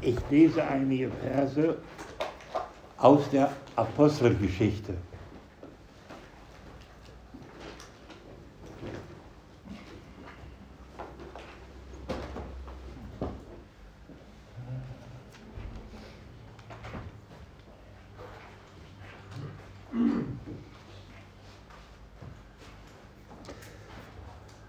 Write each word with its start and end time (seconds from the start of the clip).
Ich 0.00 0.16
lese 0.30 0.64
einige 0.64 1.10
Verse 1.10 1.76
aus 2.98 3.28
der 3.30 3.50
Apostelgeschichte. 3.74 4.94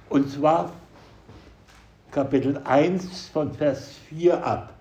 Und 0.09 0.31
zwar 0.31 0.71
Kapitel 2.11 2.59
1 2.65 3.27
von 3.27 3.53
Vers 3.53 3.93
4 4.09 4.43
ab. 4.43 4.78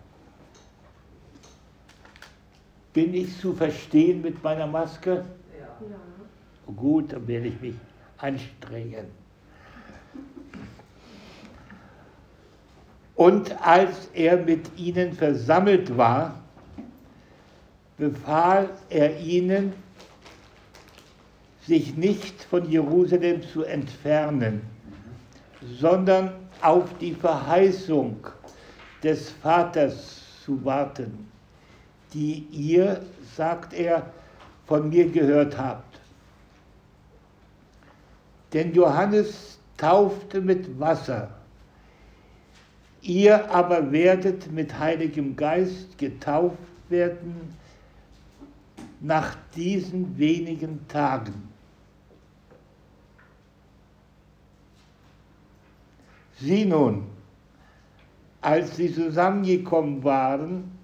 Bin 2.98 3.14
ich 3.14 3.38
zu 3.38 3.52
verstehen 3.52 4.22
mit 4.22 4.42
meiner 4.42 4.66
Maske? 4.66 5.24
Ja. 5.56 6.74
Gut, 6.74 7.12
dann 7.12 7.28
werde 7.28 7.46
ich 7.46 7.60
mich 7.60 7.76
anstrengen. 8.16 9.06
Und 13.14 13.54
als 13.64 14.10
er 14.14 14.38
mit 14.38 14.76
ihnen 14.76 15.12
versammelt 15.12 15.96
war, 15.96 16.42
befahl 17.98 18.68
er 18.90 19.20
ihnen, 19.20 19.74
sich 21.68 21.96
nicht 21.96 22.42
von 22.42 22.68
Jerusalem 22.68 23.44
zu 23.44 23.62
entfernen, 23.62 24.60
sondern 25.78 26.32
auf 26.62 26.98
die 26.98 27.14
Verheißung 27.14 28.26
des 29.04 29.30
Vaters 29.30 30.42
zu 30.44 30.64
warten, 30.64 31.27
die 32.14 32.46
ihr, 32.50 33.02
sagt 33.36 33.72
er, 33.72 34.10
von 34.66 34.88
mir 34.88 35.10
gehört 35.10 35.56
habt. 35.58 36.00
Denn 38.52 38.72
Johannes 38.74 39.58
taufte 39.76 40.40
mit 40.40 40.78
Wasser, 40.78 41.30
ihr 43.02 43.50
aber 43.50 43.92
werdet 43.92 44.50
mit 44.52 44.78
Heiligem 44.78 45.36
Geist 45.36 45.96
getauft 45.98 46.58
werden 46.88 47.56
nach 49.00 49.36
diesen 49.54 50.18
wenigen 50.18 50.86
Tagen. 50.88 51.48
Sie 56.40 56.64
nun, 56.64 57.04
als 58.40 58.76
sie 58.76 58.92
zusammengekommen 58.92 60.04
waren, 60.04 60.77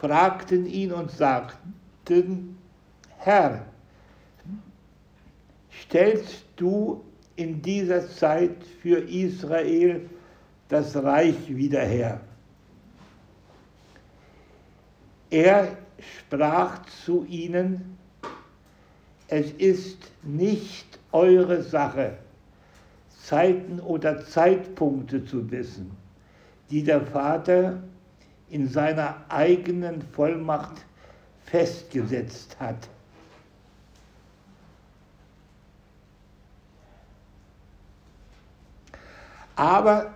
fragten 0.00 0.64
ihn 0.64 0.92
und 0.92 1.10
sagten, 1.10 2.56
Herr, 3.18 3.66
stellst 5.82 6.44
du 6.56 7.04
in 7.36 7.60
dieser 7.60 8.08
Zeit 8.08 8.64
für 8.80 8.98
Israel 8.98 10.08
das 10.68 10.96
Reich 10.96 11.54
wieder 11.54 11.82
her? 11.82 12.20
Er 15.28 15.76
sprach 15.98 16.82
zu 17.04 17.26
ihnen, 17.26 17.98
es 19.28 19.52
ist 19.52 20.10
nicht 20.22 20.98
eure 21.12 21.62
Sache, 21.62 22.16
Zeiten 23.22 23.78
oder 23.80 24.24
Zeitpunkte 24.24 25.24
zu 25.26 25.50
wissen, 25.50 25.90
die 26.70 26.82
der 26.82 27.02
Vater 27.02 27.82
in 28.50 28.68
seiner 28.68 29.16
eigenen 29.28 30.02
Vollmacht 30.02 30.84
festgesetzt 31.44 32.56
hat. 32.58 32.88
Aber 39.56 40.14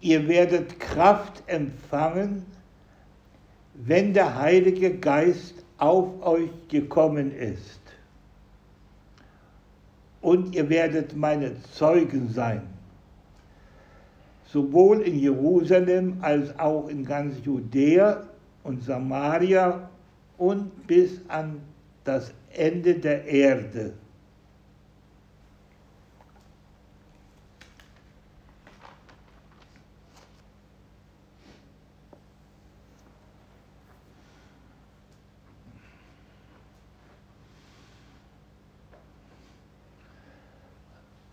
ihr 0.00 0.28
werdet 0.28 0.78
Kraft 0.78 1.42
empfangen, 1.46 2.46
wenn 3.74 4.14
der 4.14 4.36
Heilige 4.36 4.96
Geist 4.96 5.54
auf 5.78 6.22
euch 6.22 6.50
gekommen 6.68 7.32
ist 7.32 7.80
und 10.20 10.54
ihr 10.54 10.68
werdet 10.68 11.16
meine 11.16 11.60
Zeugen 11.72 12.32
sein, 12.32 12.62
sowohl 14.52 15.00
in 15.00 15.18
Jerusalem 15.18 16.18
als 16.20 16.58
auch 16.58 16.88
in 16.88 17.04
ganz 17.06 17.36
Judäa 17.42 18.22
und 18.64 18.82
Samaria 18.82 19.88
und 20.36 20.86
bis 20.86 21.20
an 21.28 21.60
das 22.04 22.32
Ende 22.52 22.94
der 22.94 23.24
Erde. 23.24 23.94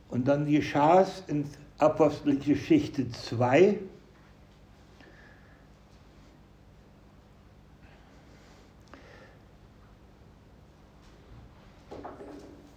Und 0.08 0.28
dann 0.28 0.46
geschah 0.46 1.02
es 1.02 1.24
in 1.28 1.46
Apostelgeschichte 1.80 3.10
2, 3.10 3.80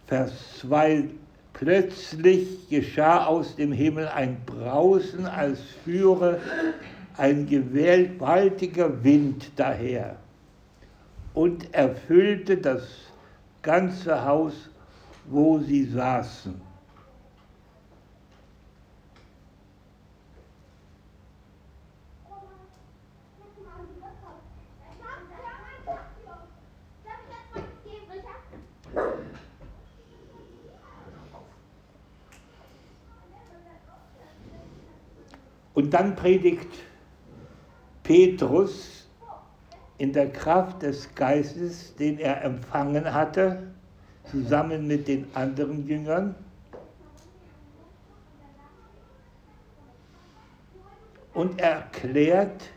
Vers 0.06 0.58
2, 0.60 1.08
plötzlich 1.52 2.68
geschah 2.68 3.26
aus 3.26 3.56
dem 3.56 3.72
Himmel 3.72 4.06
ein 4.06 4.36
Brausen, 4.46 5.26
als 5.26 5.58
führe 5.84 6.38
ein 7.16 7.46
gewaltiger 7.46 9.02
Wind 9.02 9.50
daher 9.56 10.16
und 11.34 11.74
erfüllte 11.74 12.56
das 12.56 12.82
ganze 13.62 14.24
Haus, 14.24 14.52
wo 15.24 15.58
sie 15.58 15.86
saßen. 15.86 16.71
Und 35.92 35.98
dann 36.00 36.16
predigt 36.16 36.72
Petrus 38.02 39.06
in 39.98 40.10
der 40.14 40.32
Kraft 40.32 40.80
des 40.80 41.14
Geistes, 41.14 41.94
den 41.96 42.18
er 42.18 42.42
empfangen 42.42 43.12
hatte, 43.12 43.74
zusammen 44.24 44.86
mit 44.86 45.06
den 45.06 45.26
anderen 45.34 45.86
Jüngern. 45.86 46.34
Und 51.34 51.60
er 51.60 51.72
erklärt 51.72 52.70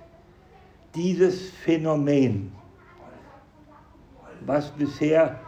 dieses 0.93 1.51
Phänomen, 1.51 2.51
was 4.45 4.71
bisher 4.71 5.39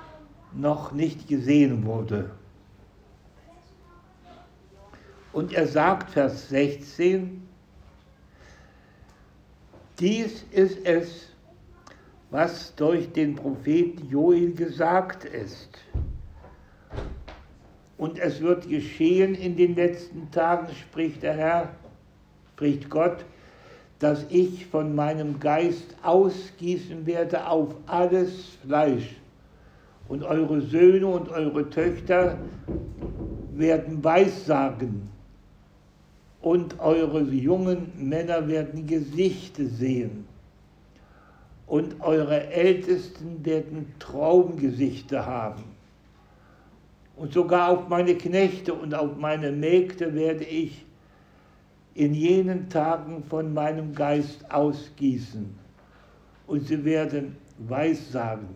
noch 0.54 0.94
nicht 0.94 1.28
gesehen 1.28 1.86
wurde. 1.86 2.32
Und 5.34 5.52
er 5.52 5.68
sagt, 5.68 6.12
Vers 6.12 6.48
16, 6.48 7.47
dies 10.00 10.46
ist 10.52 10.86
es, 10.86 11.28
was 12.30 12.76
durch 12.76 13.12
den 13.12 13.36
Propheten 13.36 14.10
Joel 14.10 14.54
gesagt 14.54 15.26
ist. 15.26 15.70
Und 17.98 18.20
es 18.20 18.42
wird 18.42 18.70
geschehen 18.70 19.34
in 19.34 19.56
den 19.56 19.76
letzten 19.76 20.30
Tagen, 20.32 20.68
spricht 20.76 21.24
der 21.24 21.34
Herr, 21.34 21.70
spricht 22.54 22.90
Gott, 22.90 23.26
dass 24.00 24.26
ich 24.30 24.68
von 24.68 24.94
meinem 24.94 25.40
Geist 25.40 25.96
ausgießen 26.04 27.06
werde 27.08 27.48
auf 27.48 27.74
alles 27.88 28.58
Fleisch. 28.66 29.16
Und 30.08 30.24
eure 30.24 30.62
Söhne 30.62 31.08
und 31.08 31.30
eure 31.30 31.70
Töchter 31.70 32.38
werden 33.56 34.04
Weissagen 34.04 35.10
und 36.48 36.80
eure 36.80 37.20
jungen 37.24 37.92
Männer 37.98 38.48
werden 38.48 38.88
Gesichter 38.88 39.66
sehen 39.66 40.26
und 41.66 42.00
eure 42.00 42.48
Ältesten 42.48 43.44
werden 43.44 43.94
Traumgesichter 44.00 45.26
haben. 45.26 45.64
Und 47.18 47.34
sogar 47.34 47.68
auf 47.68 47.90
meine 47.90 48.16
Knechte 48.16 48.74
und 48.74 48.96
auf 48.96 49.18
meine 49.18 49.52
Mägde 49.52 50.16
werde 50.16 50.46
ich 50.46 50.86
in 51.96 52.14
jenen 52.14 52.70
Tagen 52.70 53.26
von 53.30 53.54
meinem 53.54 53.94
Geist 53.94 54.50
ausgießen 54.50 55.54
und 56.48 56.66
sie 56.66 56.86
werden 56.86 57.36
Weissagen. 57.58 58.48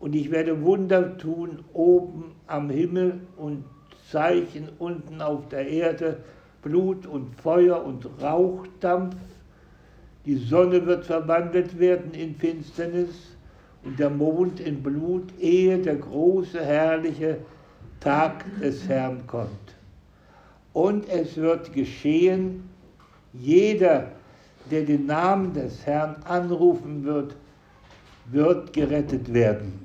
Und 0.00 0.14
ich 0.14 0.30
werde 0.30 0.62
Wunder 0.62 1.18
tun 1.18 1.62
oben 1.74 2.34
am 2.46 2.70
Himmel 2.70 3.20
und 3.36 3.64
Zeichen 4.10 4.70
unten 4.78 5.20
auf 5.20 5.48
der 5.48 5.66
Erde, 5.68 6.22
Blut 6.64 7.06
und 7.06 7.36
Feuer 7.40 7.84
und 7.84 8.08
Rauchdampf. 8.20 9.14
Die 10.24 10.36
Sonne 10.36 10.84
wird 10.86 11.04
verwandelt 11.04 11.78
werden 11.78 12.12
in 12.12 12.34
Finsternis 12.34 13.36
und 13.84 13.98
der 13.98 14.10
Mond 14.10 14.60
in 14.60 14.82
Blut, 14.82 15.28
ehe 15.38 15.78
der 15.78 15.96
große, 15.96 16.64
herrliche 16.64 17.36
Tag 18.00 18.44
des 18.60 18.88
Herrn 18.88 19.26
kommt. 19.26 19.76
Und 20.72 21.08
es 21.08 21.36
wird 21.36 21.72
geschehen, 21.72 22.68
jeder, 23.34 24.12
der 24.70 24.82
den 24.84 25.06
Namen 25.06 25.52
des 25.52 25.84
Herrn 25.84 26.16
anrufen 26.24 27.04
wird, 27.04 27.36
wird 28.30 28.72
gerettet 28.72 29.32
werden. 29.32 29.83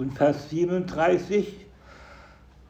Und 0.00 0.14
Vers 0.14 0.48
37, 0.48 1.66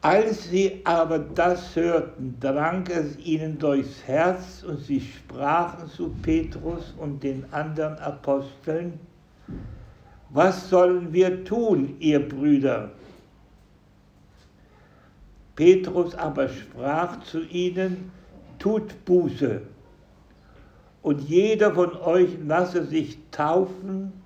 als 0.01 0.49
sie 0.49 0.81
aber 0.83 1.17
das 1.17 1.77
hörten, 1.77 2.35
drang 2.41 2.85
es 2.87 3.17
ihnen 3.19 3.57
durchs 3.57 4.05
Herz 4.05 4.63
und 4.67 4.79
sie 4.79 4.99
sprachen 4.99 5.87
zu 5.87 6.09
Petrus 6.21 6.93
und 6.97 7.23
den 7.23 7.45
anderen 7.53 7.97
Aposteln, 7.99 8.99
was 10.31 10.69
sollen 10.69 11.13
wir 11.13 11.45
tun, 11.45 11.95
ihr 11.99 12.19
Brüder? 12.19 12.91
Petrus 15.55 16.13
aber 16.15 16.49
sprach 16.49 17.23
zu 17.23 17.43
ihnen, 17.43 18.11
tut 18.59 19.05
Buße 19.05 19.61
und 21.01 21.21
jeder 21.21 21.73
von 21.73 21.95
euch 21.95 22.31
lasse 22.45 22.83
sich 22.83 23.19
taufen 23.31 24.20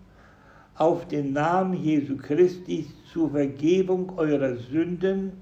auf 0.75 1.07
den 1.07 1.33
Namen 1.33 1.73
Jesu 1.73 2.17
Christi 2.17 2.87
zur 3.11 3.31
Vergebung 3.31 4.17
eurer 4.17 4.55
Sünden 4.55 5.33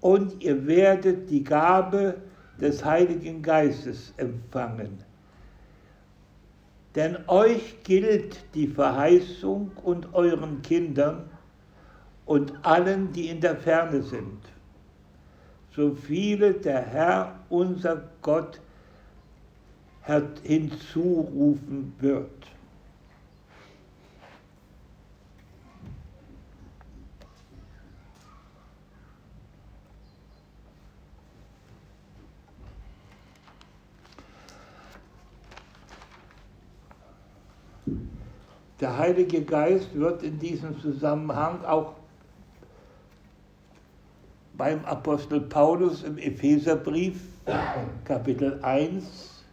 und 0.00 0.42
ihr 0.42 0.66
werdet 0.66 1.30
die 1.30 1.44
Gabe 1.44 2.16
des 2.60 2.84
Heiligen 2.84 3.42
Geistes 3.42 4.12
empfangen. 4.16 4.98
Denn 6.94 7.16
euch 7.28 7.76
gilt 7.84 8.38
die 8.54 8.66
Verheißung 8.66 9.70
und 9.84 10.12
euren 10.12 10.60
Kindern 10.62 11.30
und 12.26 12.52
allen, 12.62 13.12
die 13.12 13.28
in 13.28 13.40
der 13.40 13.56
Ferne 13.56 14.02
sind, 14.02 14.40
so 15.74 15.94
viele 15.94 16.54
der 16.54 16.80
Herr, 16.80 17.38
unser 17.48 18.02
Gott, 18.22 18.60
hinzurufen 20.42 21.92
wird. 22.00 22.30
Der 38.80 38.96
Heilige 38.96 39.42
Geist 39.42 39.94
wird 39.94 40.22
in 40.22 40.38
diesem 40.38 40.80
Zusammenhang 40.80 41.64
auch 41.64 41.94
beim 44.54 44.84
Apostel 44.86 45.40
Paulus 45.42 46.02
im 46.02 46.16
Epheserbrief 46.16 47.20
Kapitel 48.04 48.58
1 48.62 49.44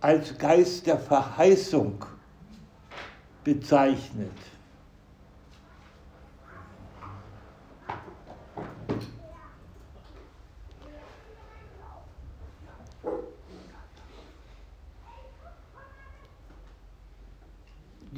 als 0.00 0.36
Geist 0.38 0.86
der 0.86 0.98
Verheißung 0.98 2.04
bezeichnet. 3.44 4.30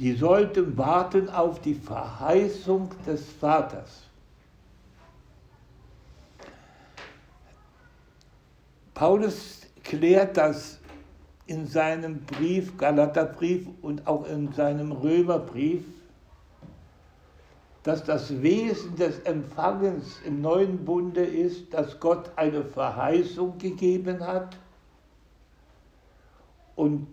Die 0.05 0.13
sollten 0.13 0.77
warten 0.77 1.29
auf 1.29 1.59
die 1.61 1.73
Verheißung 1.73 2.91
des 3.07 3.27
Vaters. 3.41 4.03
Paulus 8.93 9.61
klärt 9.83 10.37
das 10.37 10.77
in 11.47 11.65
seinem 11.65 12.19
Brief, 12.19 12.77
Galaterbrief 12.77 13.67
und 13.81 14.05
auch 14.05 14.27
in 14.27 14.53
seinem 14.53 14.91
Römerbrief, 14.91 15.83
dass 17.81 18.03
das 18.03 18.43
Wesen 18.43 18.95
des 18.97 19.17
Empfangens 19.21 20.19
im 20.23 20.39
neuen 20.39 20.85
Bunde 20.85 21.25
ist, 21.25 21.73
dass 21.73 21.99
Gott 21.99 22.29
eine 22.35 22.63
Verheißung 22.63 23.57
gegeben 23.57 24.19
hat 24.19 24.55
und 26.75 27.07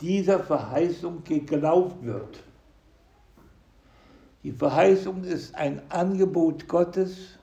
dieser 0.00 0.40
Verheißung 0.40 1.22
geglaubt 1.24 2.04
wird. 2.04 2.42
Die 4.42 4.52
Verheißung 4.52 5.24
ist 5.24 5.54
ein 5.54 5.82
Angebot 5.90 6.66
Gottes 6.66 7.38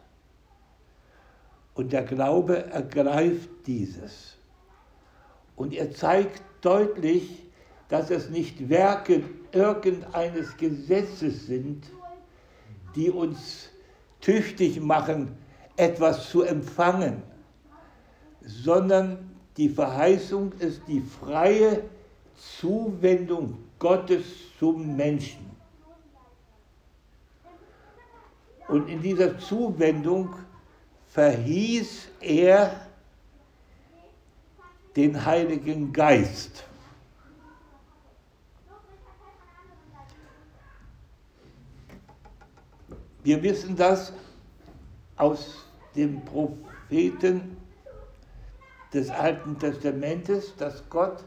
und 1.76 1.94
der 1.94 2.04
Glaube 2.04 2.66
ergreift 2.72 3.50
dieses. 3.68 4.36
Und 5.56 5.74
er 5.74 5.92
zeigt 5.92 6.42
deutlich, 6.62 7.44
dass 7.90 8.10
es 8.10 8.30
nicht 8.30 8.70
Werke 8.70 9.24
irgendeines 9.52 10.58
Gesetzes 10.58 11.46
sind, 11.46 11.86
die 12.96 13.12
uns 13.12 13.70
tüchtig 14.20 14.82
machen, 14.82 15.38
etwas 15.76 16.30
zu 16.30 16.42
empfangen, 16.42 17.22
sondern 18.42 19.32
die 19.58 19.70
Verheißung 19.70 20.52
ist 20.60 20.82
die 20.88 21.02
freie 21.02 21.84
Zuwendung 22.38 23.58
Gottes 23.80 24.26
zum 24.60 24.96
Menschen. 24.96 25.46
Und 28.68 28.90
in 28.90 29.02
dieser 29.02 29.38
Zuwendung 29.40 30.36
verhieß 31.08 32.10
er 32.20 32.88
den 34.96 35.26
Heiligen 35.26 35.94
Geist. 35.94 36.66
Wir 43.24 43.42
wissen 43.44 43.76
das 43.76 44.14
aus 45.18 45.66
dem 45.96 46.24
Propheten 46.24 47.58
des 48.94 49.10
Alten 49.10 49.60
Testamentes, 49.60 50.56
dass 50.56 50.88
Gott 50.90 51.24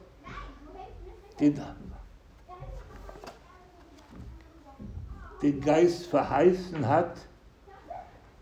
den, 1.40 1.61
den 5.42 5.61
Geist 5.61 6.06
verheißen 6.06 6.87
hat, 6.87 7.16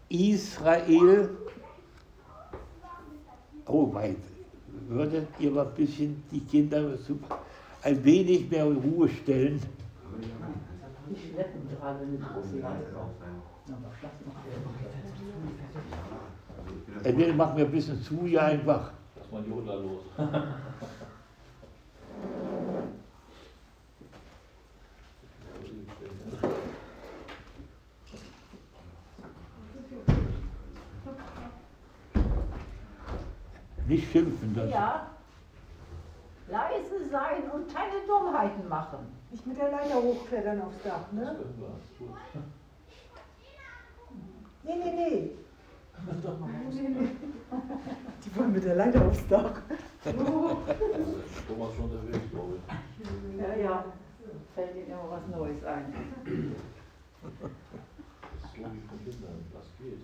Israel, 0.09 1.31
oh 3.67 3.93
weit, 3.95 4.17
würdet 4.89 5.29
ihr 5.39 5.51
mal 5.51 5.67
ein 5.67 5.75
bisschen 5.75 6.23
die 6.31 6.41
Kinder 6.41 6.95
ein 7.83 8.05
wenig 8.05 8.51
mehr 8.51 8.67
in 8.67 8.77
Ruhe 8.79 9.09
stellen? 9.09 9.61
Ich 11.11 11.31
schleppen 11.31 11.69
gerade 11.69 12.05
mit 12.05 12.21
Entweder 17.05 17.35
machen 17.35 17.57
wir 17.57 17.65
ein 17.65 17.71
bisschen 17.71 18.03
zu, 18.03 18.27
ja 18.27 18.47
einfach. 18.47 18.93
Lass 19.17 19.31
mal 19.31 19.43
die 19.43 19.51
Jodler 19.51 19.77
los. 19.77 20.03
Nicht 33.89 34.13
schimpfen. 34.13 34.55
Das 34.55 34.71
ja. 34.71 35.07
Leise 36.49 37.09
sein 37.11 37.51
und 37.51 37.75
keine 37.75 38.07
Dummheiten 38.07 38.69
machen. 38.69 38.99
Nicht 39.31 39.47
mit 39.47 39.59
der 39.59 39.71
Leiter 39.71 39.97
hochklettern 39.97 40.61
aufs 40.61 40.83
Dach, 40.85 41.11
ne? 41.13 41.37
Nee, 44.63 44.77
nee, 44.77 44.93
nee. 44.93 45.31
Die 48.25 48.37
wollen 48.37 48.53
mit 48.53 48.65
der 48.65 48.75
Leiter 48.77 49.07
aufs 49.07 49.27
Dach. 49.29 49.53
Thomas 50.05 51.75
schon 51.75 51.85
unterwegs, 51.85 52.31
glaube 52.31 52.55
ich. 52.57 53.41
Ja, 53.41 53.55
ja. 53.57 53.85
Fällt 54.55 54.77
Ihnen 54.77 54.89
immer 54.89 55.11
was 55.11 55.27
Neues 55.29 55.65
ein. 55.65 55.95
Das 56.33 57.43
ist 58.45 58.57
so 58.57 58.63
wie 58.63 58.81
von 58.87 58.99
Kindern, 59.05 59.45
das 59.53 59.67
geht. 59.79 60.03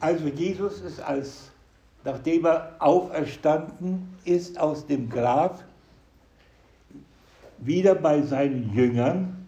Also 0.00 0.28
Jesus 0.28 0.80
ist 0.80 1.00
als, 1.00 1.50
nachdem 2.04 2.46
er 2.46 2.74
auferstanden 2.78 4.08
ist 4.24 4.58
aus 4.58 4.86
dem 4.86 5.10
Grab, 5.10 5.62
wieder 7.58 7.94
bei 7.94 8.22
seinen 8.22 8.74
Jüngern 8.74 9.46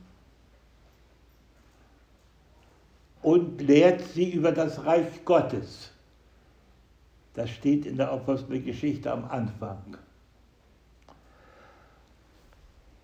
und 3.22 3.62
lehrt 3.62 4.02
sie 4.14 4.30
über 4.30 4.52
das 4.52 4.84
Reich 4.84 5.24
Gottes. 5.24 5.90
Das 7.34 7.48
steht 7.48 7.86
in 7.86 7.96
der 7.96 8.10
Apostelgeschichte 8.10 9.10
am 9.10 9.24
Anfang. 9.24 9.96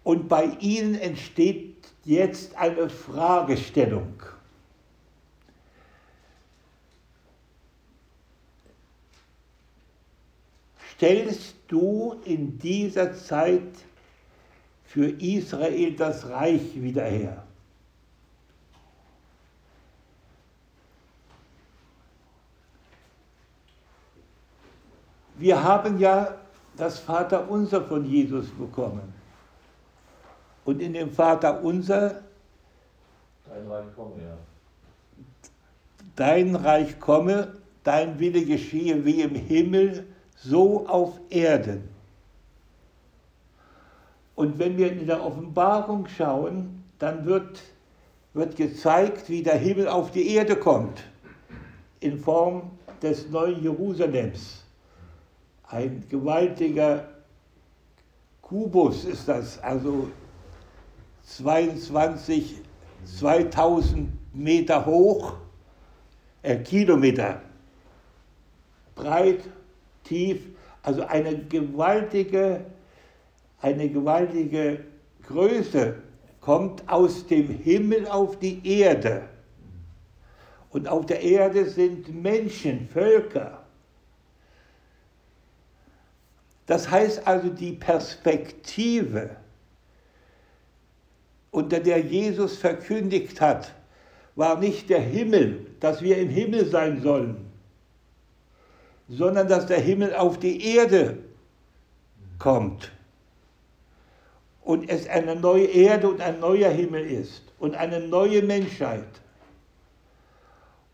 Und 0.05 0.29
bei 0.29 0.45
ihnen 0.61 0.95
entsteht 0.95 1.87
jetzt 2.05 2.57
eine 2.57 2.91
Fragestellung. 2.91 4.23
Stellst 10.99 11.55
du 11.69 12.21
in 12.25 12.59
dieser 12.59 13.15
Zeit 13.15 13.63
für 14.85 15.07
Israel 15.07 15.95
das 15.95 16.29
Reich 16.29 16.75
wieder 16.75 17.05
her? 17.05 17.45
Wir 25.37 25.63
haben 25.63 26.01
ja 26.01 26.35
das 26.77 26.99
Vaterunser 26.99 27.85
von 27.85 28.05
Jesus 28.05 28.49
bekommen. 28.51 29.15
Und 30.65 30.83
in 30.83 30.95
dem 30.95 31.13
Vaterunser, 31.13 32.23
Dein 33.49 33.69
Reich 33.69 33.87
komme, 33.95 34.15
ja. 34.21 34.37
dein 36.17 36.57
Reich 36.57 36.99
komme, 36.99 37.55
dein 37.85 38.19
Wille 38.19 38.45
geschehe 38.45 39.05
wie 39.05 39.23
im 39.23 39.37
Himmel, 39.37 40.05
so 40.45 40.87
auf 40.87 41.19
Erden. 41.31 41.89
Und 44.35 44.59
wenn 44.59 44.77
wir 44.77 44.93
in 44.93 45.07
der 45.07 45.25
Offenbarung 45.25 46.07
schauen, 46.07 46.85
dann 46.99 47.27
wird, 47.27 47.61
wird 48.35 48.57
gezeigt, 48.57 49.29
wie 49.29 49.43
der 49.43 49.57
Himmel 49.57 49.89
auf 49.89 50.13
die 50.13 50.35
Erde 50.35 50.57
kommt, 50.57 51.03
in 52.01 52.19
Form 52.19 52.71
des 53.03 53.29
neuen 53.31 53.63
Jerusalems. 53.63 54.65
Ein 55.67 56.05
gewaltiger 56.09 57.09
Kubus 58.43 59.05
ist 59.05 59.29
das, 59.29 59.59
also 59.59 60.09
22, 61.25 62.63
2000 63.05 64.09
Meter 64.33 64.87
hoch, 64.87 65.35
äh, 66.43 66.57
Kilometer 66.59 67.43
breit 68.95 69.45
tief, 70.09 70.41
also 70.83 71.03
eine 71.03 71.37
gewaltige, 71.37 72.65
eine 73.61 73.89
gewaltige 73.89 74.85
Größe 75.27 75.97
kommt 76.41 76.89
aus 76.89 77.27
dem 77.27 77.49
Himmel 77.49 78.07
auf 78.09 78.39
die 78.39 78.67
Erde. 78.67 79.29
Und 80.71 80.89
auf 80.89 81.07
der 81.07 81.21
Erde 81.23 81.69
sind 81.69 82.15
Menschen, 82.23 82.89
Völker. 82.89 83.65
Das 86.67 86.91
heißt 86.91 87.27
also, 87.27 87.49
die 87.49 87.73
Perspektive, 87.73 89.37
unter 91.51 91.81
der 91.81 92.01
Jesus 92.01 92.59
verkündigt 92.59 93.41
hat, 93.41 93.75
war 94.37 94.59
nicht 94.59 94.89
der 94.91 95.01
Himmel, 95.01 95.67
dass 95.81 96.03
wir 96.03 96.19
im 96.19 96.29
Himmel 96.29 96.67
sein 96.67 97.01
sollen, 97.03 97.48
sondern 99.09 99.49
dass 99.49 99.67
der 99.67 99.81
Himmel 99.81 100.15
auf 100.15 100.39
die 100.39 100.75
Erde 100.75 101.19
kommt 102.39 102.93
und 104.69 104.89
es 104.91 105.09
eine 105.09 105.35
neue 105.35 105.65
Erde 105.65 106.11
und 106.11 106.21
ein 106.21 106.41
neuer 106.41 106.71
Himmel 106.71 107.05
ist 107.07 107.43
und 107.59 107.75
eine 107.75 108.01
neue 108.01 108.43
Menschheit. 108.43 109.09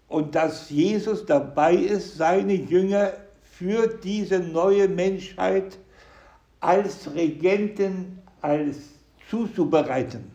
Und 0.08 0.36
dass 0.36 0.70
Jesus 0.70 1.26
dabei 1.26 1.74
ist, 1.74 2.16
seine 2.16 2.54
Jünger 2.54 3.14
für 3.42 3.88
diese 3.88 4.38
neue 4.38 4.86
Menschheit 4.86 5.76
als 6.60 7.12
Regenten, 7.14 8.22
als 8.40 8.76
zuzubereiten, 9.28 10.30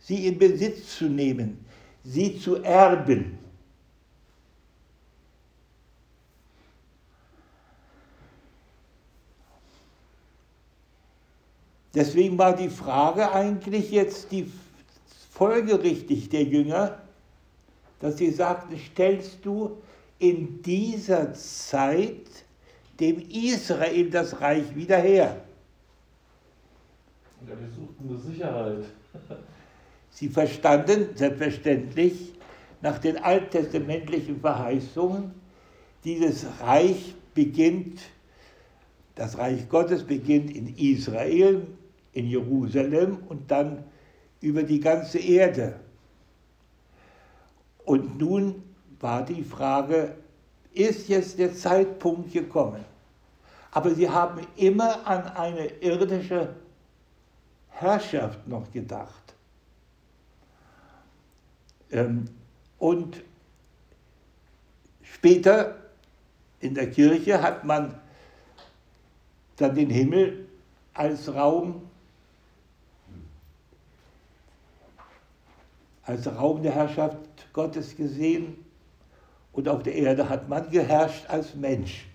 sie 0.00 0.26
in 0.26 0.38
Besitz 0.38 0.98
zu 0.98 1.04
nehmen, 1.04 1.64
sie 2.02 2.38
zu 2.38 2.62
erben. 2.62 3.38
Deswegen 11.94 12.38
war 12.38 12.54
die 12.54 12.68
Frage 12.68 13.32
eigentlich 13.32 13.90
jetzt 13.90 14.30
die 14.30 14.50
folgerichtig 15.30 16.28
der 16.28 16.44
Jünger, 16.44 17.00
dass 17.98 18.18
sie 18.18 18.30
sagten, 18.30 18.78
stellst 18.78 19.44
du 19.44 19.78
in 20.18 20.62
dieser 20.62 21.32
Zeit 21.34 22.26
dem 23.00 23.20
Israel 23.30 24.10
das 24.10 24.40
Reich 24.40 24.74
wieder 24.74 24.98
her? 24.98 25.42
Ja, 27.48 27.54
die 27.54 27.74
suchten 27.74 28.08
eine 28.08 28.18
Sicherheit. 28.18 28.84
Sie 30.12 30.28
verstanden 30.28 31.16
selbstverständlich 31.16 32.34
nach 32.82 32.98
den 32.98 33.16
alttestamentlichen 33.16 34.40
Verheißungen, 34.40 35.32
dieses 36.04 36.46
Reich 36.60 37.14
beginnt, 37.34 38.00
das 39.14 39.38
Reich 39.38 39.68
Gottes 39.68 40.02
beginnt 40.02 40.54
in 40.54 40.74
Israel, 40.76 41.66
in 42.12 42.26
Jerusalem 42.26 43.18
und 43.28 43.50
dann 43.50 43.84
über 44.40 44.62
die 44.62 44.80
ganze 44.80 45.18
Erde. 45.18 45.78
Und 47.84 48.18
nun 48.18 48.62
war 49.00 49.24
die 49.24 49.42
Frage, 49.42 50.16
ist 50.72 51.08
jetzt 51.08 51.38
der 51.38 51.54
Zeitpunkt 51.54 52.32
gekommen? 52.32 52.84
Aber 53.72 53.94
sie 53.94 54.08
haben 54.08 54.46
immer 54.56 55.06
an 55.06 55.24
eine 55.28 55.66
irdische 55.80 56.54
Herrschaft 57.68 58.46
noch 58.46 58.70
gedacht. 58.72 59.34
Ähm, 61.90 62.26
und 62.78 63.22
später 65.02 65.76
in 66.60 66.74
der 66.74 66.90
Kirche 66.90 67.40
hat 67.42 67.64
man 67.64 67.94
dann 69.56 69.74
den 69.74 69.90
Himmel 69.90 70.46
als 70.94 71.32
Raum 71.32 71.89
als 76.04 76.26
Raum 76.26 76.62
der 76.62 76.72
Herrschaft 76.72 77.18
Gottes 77.52 77.96
gesehen 77.96 78.56
und 79.52 79.68
auf 79.68 79.82
der 79.82 79.94
Erde 79.94 80.28
hat 80.28 80.48
man 80.48 80.70
geherrscht 80.70 81.26
als 81.28 81.54
Mensch 81.54 82.06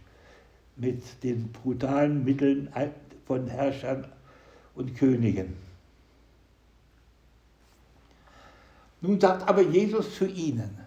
mit 0.75 1.23
den 1.23 1.51
brutalen 1.51 2.23
Mitteln 2.23 2.69
von 3.25 3.47
Herrschern 3.47 4.07
und 4.75 4.95
Königen. 4.95 5.55
Nun 9.01 9.19
sagt 9.19 9.47
aber 9.47 9.61
Jesus 9.61 10.15
zu 10.15 10.25
ihnen, 10.25 10.77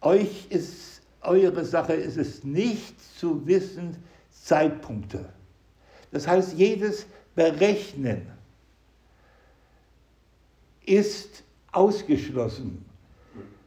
euch 0.00 0.46
ist, 0.50 1.02
eure 1.20 1.64
Sache 1.64 1.94
ist 1.94 2.16
es 2.16 2.44
nicht 2.44 3.00
zu 3.18 3.46
wissen 3.46 3.96
Zeitpunkte. 4.30 5.32
Das 6.10 6.26
heißt, 6.26 6.54
jedes 6.54 7.06
Berechnen 7.34 8.26
ist 10.84 11.43
ausgeschlossen, 11.74 12.84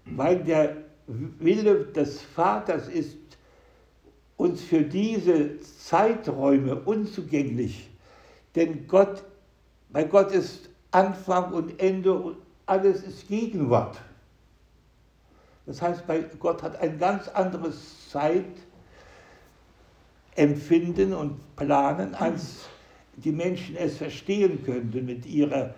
weil 0.06 0.44
der 0.44 0.78
Wille 1.08 1.86
des 1.86 2.22
Vaters 2.22 2.88
ist 2.88 3.18
uns 4.38 4.62
für 4.62 4.82
diese 4.82 5.60
Zeiträume 5.62 6.76
unzugänglich. 6.76 7.90
Denn 8.56 8.88
Gott, 8.88 9.24
bei 9.90 10.04
Gott 10.04 10.32
ist 10.32 10.70
Anfang 10.92 11.54
und 11.54 11.80
Ende 11.82 12.14
und 12.14 12.38
alles 12.66 13.04
ist 13.04 13.28
Gegenwart. 13.28 14.00
Das 15.66 15.82
heißt, 15.82 16.08
bei 16.08 16.20
Gott 16.40 16.64
hat 16.64 16.80
ein 16.82 16.98
ganz 16.98 17.28
anderes 17.28 18.10
Zeitempfinden 20.36 21.14
und 21.14 21.40
Planen, 21.56 22.16
als 22.16 22.68
die 23.18 23.32
Menschen 23.32 23.76
es 23.76 23.98
verstehen 23.98 24.64
könnten 24.64 25.06
mit 25.06 25.26
ihrer 25.26 25.74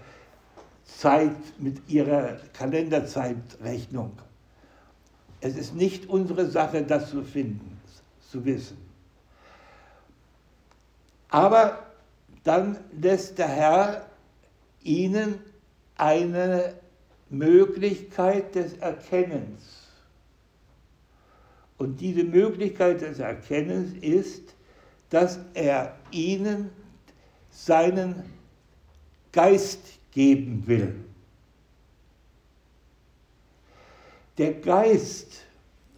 Zeit, 0.98 1.60
mit 1.60 1.90
ihrer 1.90 2.38
Kalenderzeitrechnung. 2.54 4.12
Es 5.42 5.56
ist 5.56 5.76
nicht 5.76 6.10
unsere 6.10 6.50
Sache, 6.50 6.84
das 6.84 7.10
zu 7.10 7.24
finden, 7.24 7.80
zu 8.20 8.44
wissen. 8.44 8.78
Aber 11.30 11.86
dann 12.44 12.78
lässt 13.00 13.38
der 13.38 13.48
Herr 13.48 14.06
ihnen 14.84 15.40
eine 15.96 16.74
Möglichkeit 17.30 18.56
des 18.56 18.74
Erkennens. 18.78 19.88
Und 21.78 22.02
diese 22.02 22.24
Möglichkeit 22.24 23.02
des 23.02 23.20
Erkennens 23.20 23.94
ist, 24.02 24.56
dass 25.10 25.40
er 25.54 25.96
ihnen 26.12 26.72
seinen 27.50 28.24
Geist 29.32 29.99
geben 30.12 30.66
will. 30.66 30.96
Der 34.38 34.54
Geist 34.54 35.42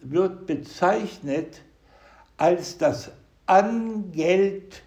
wird 0.00 0.46
bezeichnet 0.46 1.62
als 2.36 2.76
das 2.76 3.10
Angeld 3.46 4.82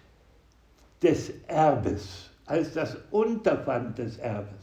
des 1.02 1.30
Erbes, 1.46 2.30
als 2.44 2.74
das 2.74 2.96
Unterpfand 3.10 3.96
des 3.98 4.18
Erbes. 4.18 4.62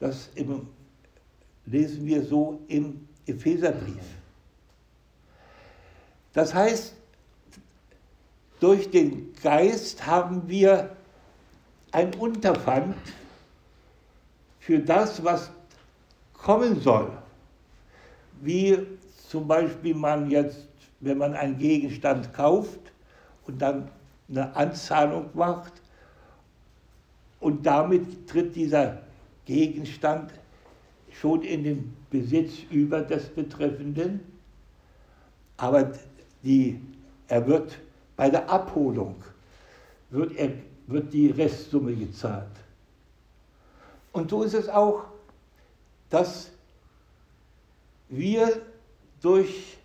Das 0.00 0.28
im, 0.34 0.68
lesen 1.66 2.04
wir 2.06 2.22
so 2.22 2.60
im 2.68 3.08
Epheserbrief. 3.26 4.04
Das 6.32 6.54
heißt, 6.54 6.94
durch 8.60 8.90
den 8.90 9.34
Geist 9.42 10.04
haben 10.06 10.48
wir 10.48 10.96
ein 11.92 12.14
Unterpfand 12.14 12.96
für 14.68 14.80
das, 14.80 15.24
was 15.24 15.50
kommen 16.34 16.78
soll. 16.78 17.10
Wie 18.42 18.76
zum 19.30 19.48
Beispiel 19.48 19.94
man 19.94 20.30
jetzt, 20.30 20.68
wenn 21.00 21.16
man 21.16 21.32
einen 21.32 21.56
Gegenstand 21.56 22.34
kauft 22.34 22.92
und 23.46 23.62
dann 23.62 23.90
eine 24.28 24.54
Anzahlung 24.54 25.30
macht 25.32 25.72
und 27.40 27.64
damit 27.64 28.28
tritt 28.28 28.54
dieser 28.54 29.00
Gegenstand 29.46 30.34
schon 31.12 31.40
in 31.44 31.64
den 31.64 31.96
Besitz 32.10 32.58
über 32.70 33.00
des 33.00 33.26
Betreffenden, 33.30 34.20
aber 35.56 35.92
die, 36.44 36.78
er 37.28 37.46
wird 37.46 37.78
bei 38.16 38.28
der 38.28 38.50
Abholung 38.50 39.14
wird, 40.10 40.36
er, 40.36 40.50
wird 40.88 41.10
die 41.10 41.30
Restsumme 41.30 41.94
gezahlt. 41.94 42.67
Und 44.18 44.30
so 44.30 44.42
ist 44.42 44.54
es 44.54 44.68
auch, 44.68 45.04
dass 46.10 46.50
wir 48.08 48.62
durch 49.20 49.78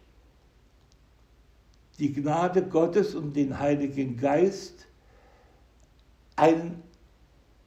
die 1.99 2.11
Gnade 2.11 2.63
Gottes 2.63 3.13
und 3.13 3.35
den 3.35 3.59
Heiligen 3.59 4.17
Geist 4.17 4.87
einen, 6.35 6.81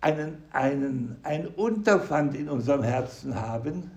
einen, 0.01 0.43
einen, 0.51 1.17
einen 1.23 1.47
Unterpfand 1.47 2.35
in 2.35 2.49
unserem 2.49 2.83
Herzen 2.83 3.41
haben. 3.41 3.93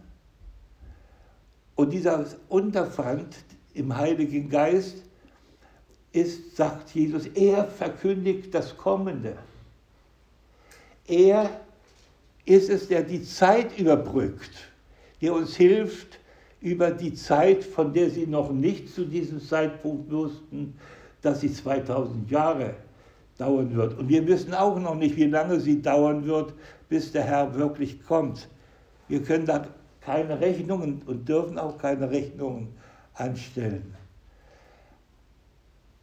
Und 1.73 1.89
dieser 1.89 2.23
Unterpfand 2.49 3.36
im 3.73 3.97
Heiligen 3.97 4.47
Geist 4.47 5.01
ist, 6.12 6.55
sagt 6.55 6.91
Jesus, 6.91 7.25
er 7.25 7.65
verkündigt 7.65 8.53
das 8.53 8.77
Kommende. 8.77 9.39
Er 11.08 11.62
ist 12.45 12.69
es, 12.69 12.88
der 12.88 13.04
die 13.04 13.23
Zeit 13.23 13.78
überbrückt, 13.78 14.52
der 15.21 15.34
uns 15.34 15.56
hilft, 15.56 16.19
über 16.62 16.91
die 16.91 17.13
Zeit, 17.13 17.63
von 17.63 17.93
der 17.93 18.10
sie 18.10 18.28
noch 18.28 18.52
nicht 18.52 18.89
zu 18.89 19.06
diesem 19.06 19.39
Zeitpunkt 19.39 20.12
wussten, 20.12 20.75
dass 21.21 21.41
sie 21.41 21.52
2000 21.52 22.30
Jahre 22.30 22.73
dauern 23.38 23.73
wird. 23.75 23.97
Und 23.97 24.10
wir 24.10 24.25
wissen 24.28 24.54
auch 24.54 24.78
noch 24.80 24.95
nicht, 24.95 25.15
wie 25.15 25.25
lange 25.25 25.60
sie 25.60 25.82
dauern 25.82 26.25
wird, 26.25 26.54
bis 26.89 27.12
der 27.12 27.23
Herr 27.23 27.56
wirklich 27.56 28.04
kommt. 28.04 28.49
Wir 29.08 29.23
können 29.23 29.45
da 29.45 29.67
keine 30.02 30.39
Rechnungen 30.39 31.02
und 31.06 31.28
dürfen 31.28 31.58
auch 31.58 31.78
keine 31.78 32.10
Rechnungen 32.10 32.69
anstellen. 33.13 33.95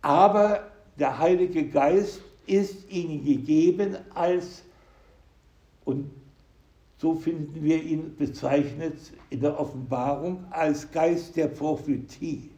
Aber 0.00 0.60
der 0.98 1.18
Heilige 1.18 1.66
Geist 1.68 2.20
ist 2.46 2.88
ihnen 2.90 3.24
gegeben 3.24 3.96
als, 4.14 4.62
und 5.84 6.10
so 6.98 7.14
finden 7.14 7.62
wir 7.62 7.82
ihn 7.82 8.16
bezeichnet 8.16 8.96
in 9.28 9.40
der 9.40 9.58
Offenbarung, 9.58 10.44
als 10.50 10.90
Geist 10.90 11.36
der 11.36 11.48
Prophetie, 11.48 12.50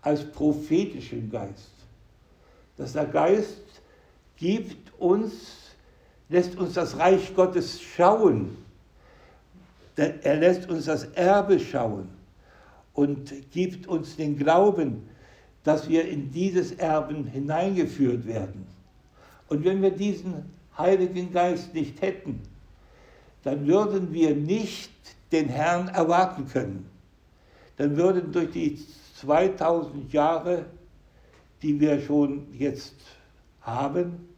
als 0.00 0.24
prophetischen 0.30 1.30
Geist. 1.30 1.72
Dass 2.76 2.92
der 2.92 3.06
Geist 3.06 3.62
gibt 4.36 4.92
uns, 4.98 5.72
lässt 6.28 6.56
uns 6.56 6.74
das 6.74 6.96
Reich 6.98 7.34
Gottes 7.34 7.80
schauen. 7.80 8.56
Er 9.96 10.36
lässt 10.36 10.70
uns 10.70 10.86
das 10.86 11.04
Erbe 11.04 11.58
schauen 11.58 12.08
und 12.94 13.50
gibt 13.50 13.86
uns 13.86 14.16
den 14.16 14.38
Glauben, 14.38 15.08
dass 15.64 15.88
wir 15.88 16.08
in 16.08 16.30
dieses 16.30 16.72
Erben 16.72 17.24
hineingeführt 17.24 18.26
werden. 18.26 18.66
Und 19.48 19.64
wenn 19.64 19.82
wir 19.82 19.90
diesen 19.90 20.44
Heiligen 20.78 21.32
Geist 21.32 21.74
nicht 21.74 22.00
hätten, 22.00 22.40
dann 23.42 23.66
würden 23.66 24.12
wir 24.12 24.34
nicht 24.34 24.90
den 25.32 25.48
Herrn 25.48 25.88
erwarten 25.88 26.46
können. 26.46 26.88
Dann 27.76 27.96
würden 27.96 28.32
durch 28.32 28.50
die 28.50 28.78
2000 29.16 30.12
Jahre, 30.12 30.66
die 31.62 31.78
wir 31.80 32.00
schon 32.00 32.46
jetzt 32.52 32.96
haben, 33.62 34.28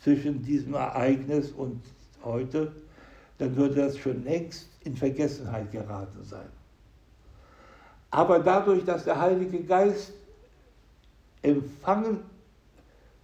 zwischen 0.00 0.42
diesem 0.42 0.74
Ereignis 0.74 1.50
und 1.52 1.80
heute, 2.22 2.72
dann 3.38 3.56
würde 3.56 3.76
das 3.76 3.96
schon 3.96 4.22
längst 4.24 4.68
in 4.84 4.94
Vergessenheit 4.94 5.72
geraten 5.72 6.22
sein. 6.24 6.48
Aber 8.10 8.38
dadurch, 8.38 8.84
dass 8.84 9.04
der 9.04 9.18
Heilige 9.18 9.62
Geist 9.62 10.12
empfangen 11.42 12.20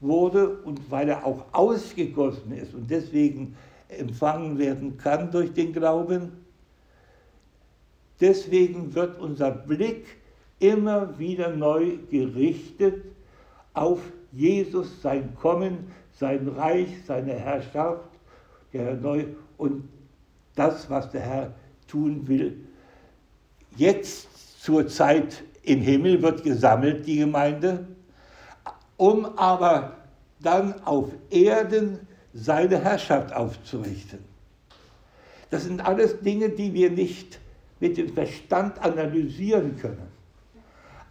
wurde 0.00 0.56
und 0.62 0.90
weil 0.90 1.08
er 1.08 1.24
auch 1.24 1.44
ausgegossen 1.52 2.52
ist 2.52 2.74
und 2.74 2.90
deswegen 2.90 3.56
empfangen 3.98 4.58
werden 4.58 4.96
kann 4.96 5.30
durch 5.30 5.52
den 5.52 5.72
Glauben, 5.72 6.32
deswegen 8.20 8.94
wird 8.94 9.18
unser 9.18 9.50
Blick 9.50 10.06
immer 10.58 11.18
wieder 11.18 11.50
neu 11.50 11.98
gerichtet 12.10 13.04
auf 13.74 14.00
Jesus, 14.32 15.00
sein 15.02 15.34
Kommen, 15.34 15.90
sein 16.12 16.46
Reich, 16.48 16.88
seine 17.06 17.32
Herrschaft, 17.34 18.08
der 18.72 18.84
Herr 18.84 18.96
neu 18.96 19.24
und 19.56 19.88
das, 20.54 20.88
was 20.90 21.10
der 21.10 21.22
Herr 21.22 21.54
tun 21.88 22.28
will. 22.28 22.56
Jetzt 23.76 24.62
zur 24.62 24.86
Zeit 24.86 25.42
im 25.62 25.80
Himmel 25.80 26.22
wird 26.22 26.42
gesammelt, 26.42 27.06
die 27.06 27.18
Gemeinde, 27.18 27.86
um 28.96 29.24
aber 29.38 29.96
dann 30.40 30.74
auf 30.84 31.08
Erden 31.30 32.06
seine 32.32 32.82
Herrschaft 32.82 33.32
aufzurichten. 33.32 34.20
Das 35.50 35.64
sind 35.64 35.84
alles 35.84 36.20
Dinge, 36.20 36.50
die 36.50 36.72
wir 36.72 36.90
nicht 36.90 37.40
mit 37.80 37.96
dem 37.96 38.12
Verstand 38.12 38.78
analysieren 38.80 39.76
können. 39.76 40.08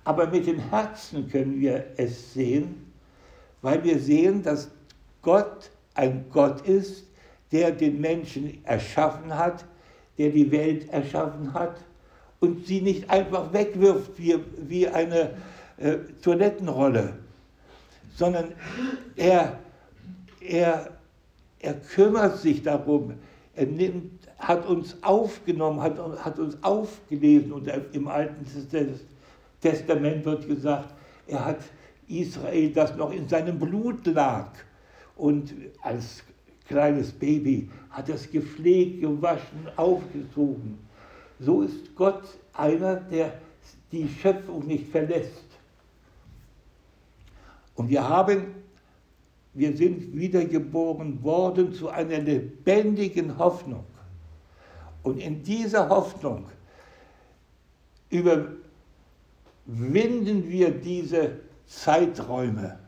Aber 0.04 0.28
mit 0.28 0.48
dem 0.48 0.60
Herzen 0.60 1.30
können 1.30 1.60
wir 1.60 1.86
es 1.98 2.34
sehen, 2.34 2.92
weil 3.62 3.84
wir 3.84 4.00
sehen, 4.00 4.44
dass 4.44 4.70
Gott 5.22 5.70
ein 5.94 6.26
Gott 6.32 6.62
ist, 6.62 7.04
der 7.52 7.72
den 7.72 8.00
Menschen 8.00 8.64
erschaffen 8.64 9.36
hat, 9.36 9.66
der 10.18 10.30
die 10.30 10.50
Welt 10.52 10.90
erschaffen 10.90 11.54
hat 11.54 11.78
und 12.40 12.66
sie 12.66 12.82
nicht 12.82 13.10
einfach 13.10 13.52
wegwirft 13.52 14.18
wie, 14.18 14.40
wie 14.58 14.88
eine 14.88 15.32
äh, 15.78 15.98
Toilettenrolle, 16.22 17.14
sondern 18.16 18.54
er, 19.16 19.60
er, 20.42 20.92
er 21.60 21.74
kümmert 21.74 22.38
sich 22.40 22.64
darum, 22.64 23.14
Er 23.60 23.66
nimmt, 23.66 24.30
hat 24.38 24.66
uns 24.68 24.96
aufgenommen, 25.04 25.82
hat, 25.82 25.98
hat 26.24 26.40
uns 26.40 26.58
aufgelesen 26.64 27.52
und 27.52 27.68
im 27.92 28.08
Alten 28.08 28.46
Testament 29.60 30.24
wird 30.24 30.48
gesagt, 30.48 30.96
er 31.28 31.44
hat 31.44 31.60
Israel, 32.08 32.72
das 32.72 32.96
noch 32.96 33.12
in 33.12 33.28
seinem 33.28 33.60
Blut 33.60 34.06
lag. 34.06 34.48
Und 35.18 35.54
als 35.82 36.24
kleines 36.70 37.12
Baby 37.12 37.70
hat 37.90 38.08
es 38.08 38.32
gepflegt, 38.32 39.02
gewaschen, 39.02 39.68
aufgezogen. 39.76 40.80
So 41.42 41.64
ist 41.64 41.94
Gott 41.98 42.24
einer, 42.54 42.96
der 42.96 43.34
die 43.92 44.08
Schöpfung 44.08 44.66
nicht 44.68 44.88
verlässt. 44.88 45.44
Und 47.76 47.90
wir 47.90 48.08
haben, 48.08 48.46
wir 49.54 49.76
sind 49.76 50.16
wiedergeboren 50.16 51.24
worden 51.24 51.74
zu 51.74 51.90
einer 51.90 52.20
lebendigen 52.20 53.38
Hoffnung. 53.38 53.84
Und 55.04 55.18
in 55.18 55.44
dieser 55.44 55.90
Hoffnung 55.90 56.46
überwinden 58.10 58.58
wir 60.50 60.72
diese 60.72 61.40
Zeiträume, 61.66 62.80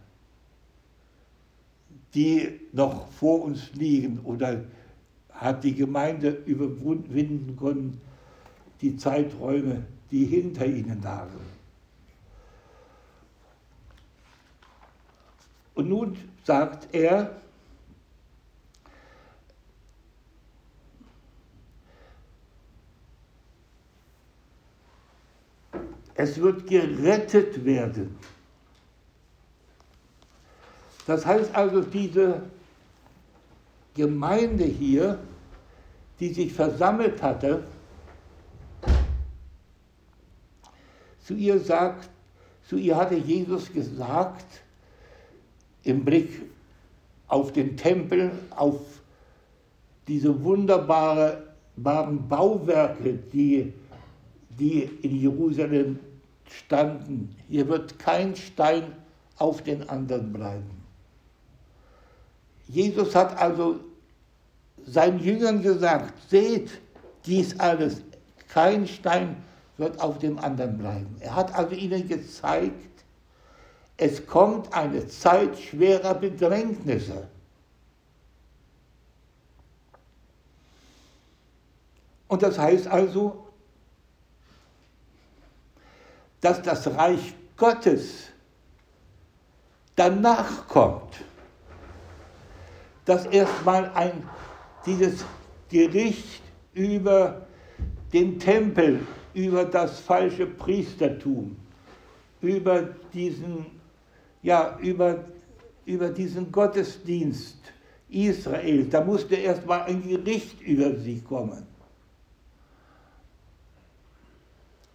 die 2.13 2.59
noch 2.73 3.07
vor 3.07 3.43
uns 3.43 3.73
liegen 3.73 4.19
oder 4.23 4.63
hat 5.29 5.63
die 5.63 5.73
Gemeinde 5.73 6.29
überwinden 6.45 7.57
können, 7.57 7.99
die 8.81 8.97
Zeiträume, 8.97 9.83
die 10.11 10.25
hinter 10.25 10.65
ihnen 10.65 11.01
lagen. 11.01 11.39
Und 15.73 15.89
nun 15.89 16.17
sagt 16.43 16.93
er, 16.93 17.41
es 26.15 26.39
wird 26.39 26.67
gerettet 26.67 27.63
werden. 27.65 28.17
Das 31.07 31.25
heißt 31.25 31.53
also, 31.55 31.81
diese 31.81 32.43
Gemeinde 33.95 34.65
hier, 34.65 35.19
die 36.19 36.33
sich 36.33 36.53
versammelt 36.53 37.21
hatte, 37.21 37.63
zu 41.23 41.33
ihr 41.33 41.59
sagt, 41.59 42.09
zu 42.67 42.77
ihr 42.77 42.95
hatte 42.95 43.15
Jesus 43.15 43.71
gesagt, 43.73 44.60
im 45.83 46.03
Blick 46.05 46.41
auf 47.27 47.51
den 47.53 47.77
Tempel, 47.77 48.31
auf 48.51 48.79
diese 50.07 50.43
wunderbaren 50.43 52.27
Bauwerke, 52.27 53.13
die, 53.31 53.73
die 54.59 54.83
in 55.01 55.19
Jerusalem 55.21 55.99
standen. 56.45 57.35
Hier 57.49 57.67
wird 57.67 57.97
kein 57.99 58.35
Stein 58.35 58.83
auf 59.37 59.61
den 59.63 59.87
anderen 59.89 60.33
bleiben. 60.33 60.81
Jesus 62.67 63.15
hat 63.15 63.37
also 63.37 63.79
seinen 64.85 65.19
Jüngern 65.19 65.61
gesagt, 65.61 66.13
seht 66.29 66.69
dies 67.25 67.59
alles, 67.59 68.01
kein 68.47 68.87
Stein 68.87 69.37
wird 69.77 69.99
auf 70.01 70.19
dem 70.19 70.37
anderen 70.39 70.77
bleiben. 70.77 71.15
Er 71.19 71.35
hat 71.35 71.53
also 71.55 71.75
ihnen 71.75 72.07
gezeigt, 72.07 72.90
es 74.01 74.25
kommt 74.25 74.73
eine 74.73 75.07
Zeit 75.07 75.57
schwerer 75.59 76.15
Bedrängnisse. 76.15 77.27
Und 82.27 82.41
das 82.41 82.57
heißt 82.57 82.87
also, 82.87 83.47
dass 86.41 86.61
das 86.61 86.87
Reich 86.87 87.33
Gottes 87.55 88.29
danach 89.95 90.67
kommt 90.67 91.21
dass 93.05 93.25
erstmal 93.25 93.91
ein, 93.95 94.23
dieses 94.85 95.25
Gericht 95.69 96.41
über 96.73 97.45
den 98.13 98.39
Tempel, 98.39 99.05
über 99.33 99.65
das 99.65 99.99
falsche 99.99 100.45
Priestertum, 100.45 101.57
über 102.41 102.83
diesen, 103.13 103.65
ja, 104.43 104.77
über, 104.79 105.25
über 105.85 106.09
diesen 106.09 106.51
Gottesdienst 106.51 107.57
Israel, 108.09 108.85
da 108.85 109.03
musste 109.03 109.35
erstmal 109.35 109.83
ein 109.83 110.07
Gericht 110.07 110.61
über 110.61 110.95
sie 110.97 111.21
kommen. 111.21 111.65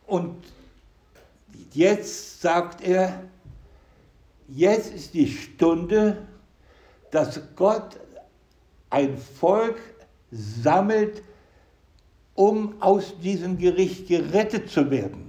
Und 0.07 0.37
jetzt 1.73 2.41
sagt 2.41 2.83
er, 2.83 3.25
jetzt 4.49 4.95
ist 4.95 5.15
die 5.15 5.27
Stunde, 5.27 6.27
dass 7.11 7.41
Gott 7.57 7.99
ein 8.91 9.17
Volk 9.17 9.79
sammelt, 10.31 11.23
um 12.35 12.81
aus 12.81 13.19
diesem 13.19 13.59
Gericht 13.59 14.09
gerettet 14.09 14.69
zu 14.71 14.91
werden. 14.91 15.26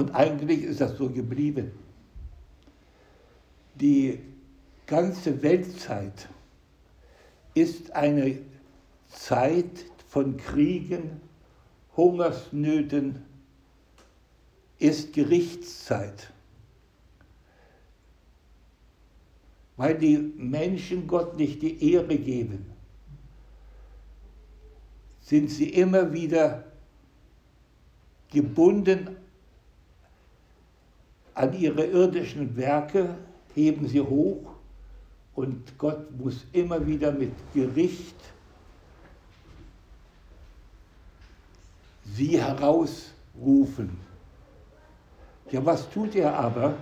Und 0.00 0.14
eigentlich 0.14 0.62
ist 0.62 0.80
das 0.80 0.96
so 0.96 1.10
geblieben. 1.10 1.72
Die 3.74 4.18
ganze 4.86 5.42
Weltzeit 5.42 6.26
ist 7.52 7.92
eine 7.92 8.38
Zeit 9.08 9.84
von 10.08 10.38
Kriegen, 10.38 11.20
Hungersnöten, 11.98 13.20
ist 14.78 15.12
Gerichtszeit. 15.12 16.32
Weil 19.76 19.98
die 19.98 20.16
Menschen 20.16 21.06
Gott 21.06 21.36
nicht 21.36 21.60
die 21.60 21.92
Ehre 21.92 22.16
geben, 22.16 22.64
sind 25.20 25.50
sie 25.50 25.68
immer 25.68 26.14
wieder 26.14 26.64
gebunden 28.30 29.19
an 31.40 31.58
ihre 31.58 31.86
irdischen 31.86 32.54
Werke, 32.54 33.16
heben 33.54 33.88
sie 33.88 34.02
hoch 34.02 34.52
und 35.34 35.78
Gott 35.78 36.10
muss 36.18 36.44
immer 36.52 36.86
wieder 36.86 37.12
mit 37.12 37.32
Gericht 37.54 38.16
sie 42.04 42.38
herausrufen. 42.38 43.98
Ja, 45.50 45.64
was 45.64 45.88
tut 45.88 46.14
er 46.14 46.38
aber? 46.38 46.74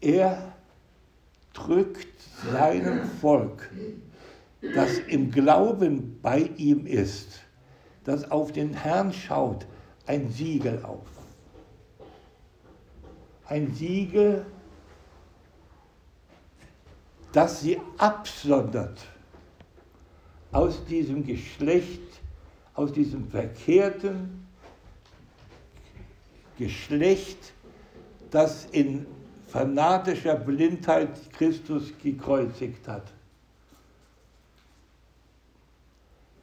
Er 0.00 0.55
drückt 1.66 2.20
seinem 2.52 3.04
Volk, 3.20 3.70
das 4.74 4.98
im 5.08 5.30
Glauben 5.30 6.20
bei 6.22 6.50
ihm 6.56 6.86
ist, 6.86 7.40
das 8.04 8.30
auf 8.30 8.52
den 8.52 8.72
Herrn 8.72 9.12
schaut, 9.12 9.66
ein 10.06 10.30
Siegel 10.30 10.84
auf. 10.84 11.06
Ein 13.46 13.72
Siegel, 13.74 14.46
das 17.32 17.60
sie 17.60 17.78
absondert 17.98 19.04
aus 20.52 20.84
diesem 20.86 21.24
Geschlecht, 21.24 22.00
aus 22.74 22.92
diesem 22.92 23.28
verkehrten 23.28 24.46
Geschlecht, 26.58 27.52
das 28.30 28.66
in 28.66 29.06
fanatischer 29.56 30.34
Blindheit 30.34 31.32
Christus 31.32 31.90
gekreuzigt 32.02 32.86
hat. 32.86 33.04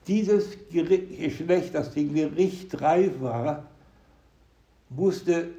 Dieses 0.08 0.58
Geschlecht, 0.72 1.76
das 1.76 1.94
dem 1.94 2.12
Gericht 2.16 2.82
reif 2.82 3.22
war, 3.22 3.68
musste 4.90 5.50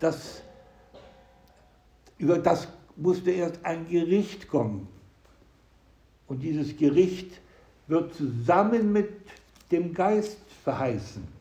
das, 0.00 0.42
über 2.18 2.38
das 2.38 2.66
musste 2.96 3.30
erst 3.30 3.64
ein 3.64 3.88
Gericht 3.88 4.48
kommen. 4.48 4.88
Und 6.26 6.40
dieses 6.40 6.76
Gericht 6.76 7.40
wird 7.86 8.12
zusammen 8.14 8.92
mit 8.92 9.12
dem 9.70 9.94
Geist 9.94 10.38
verheißen. 10.64 11.33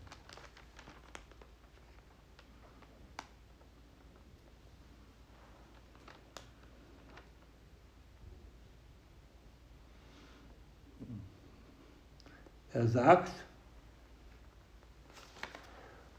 Er 12.74 12.88
sagt, 12.88 13.32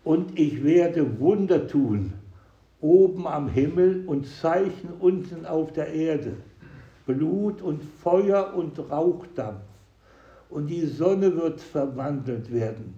und 0.04 0.38
ich 0.38 0.62
werde 0.62 1.18
Wunder 1.18 1.66
tun, 1.66 2.12
oben 2.80 3.26
am 3.26 3.48
Himmel 3.48 4.04
und 4.06 4.26
Zeichen 4.26 4.90
unten 5.00 5.46
auf 5.46 5.72
der 5.72 5.88
Erde, 5.88 6.34
Blut 7.06 7.62
und 7.62 7.82
Feuer 8.02 8.54
und 8.54 8.78
Rauchdampf. 8.78 9.62
Und 10.50 10.68
die 10.68 10.86
Sonne 10.86 11.34
wird 11.34 11.60
verwandelt 11.60 12.52
werden 12.52 12.94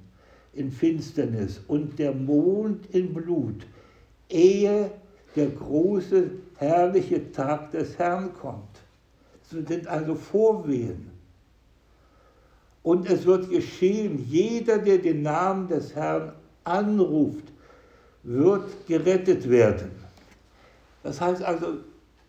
in 0.53 0.71
Finsternis 0.71 1.61
und 1.69 1.99
der 1.99 2.12
Mond 2.12 2.87
in 2.92 3.14
Blut, 3.14 3.66
ehe 4.29 4.90
der 5.37 5.49
große, 5.49 6.31
herrliche 6.57 7.31
Tag 7.31 7.71
des 7.71 7.99
Herrn 7.99 8.33
kommt. 8.35 8.81
Das 9.51 9.66
sind 9.69 9.87
also 9.87 10.14
Vorwehen. 10.14 11.15
Und 12.87 13.11
es 13.11 13.27
wird 13.27 13.51
geschehen, 13.51 14.25
jeder, 14.29 14.79
der 14.79 14.99
den 14.99 15.22
Namen 15.22 15.66
des 15.66 15.92
Herrn 15.96 16.33
anruft, 16.62 17.42
wird 18.22 18.87
gerettet 18.87 19.51
werden. 19.51 19.90
Das 21.03 21.20
heißt 21.20 21.42
also, 21.42 21.79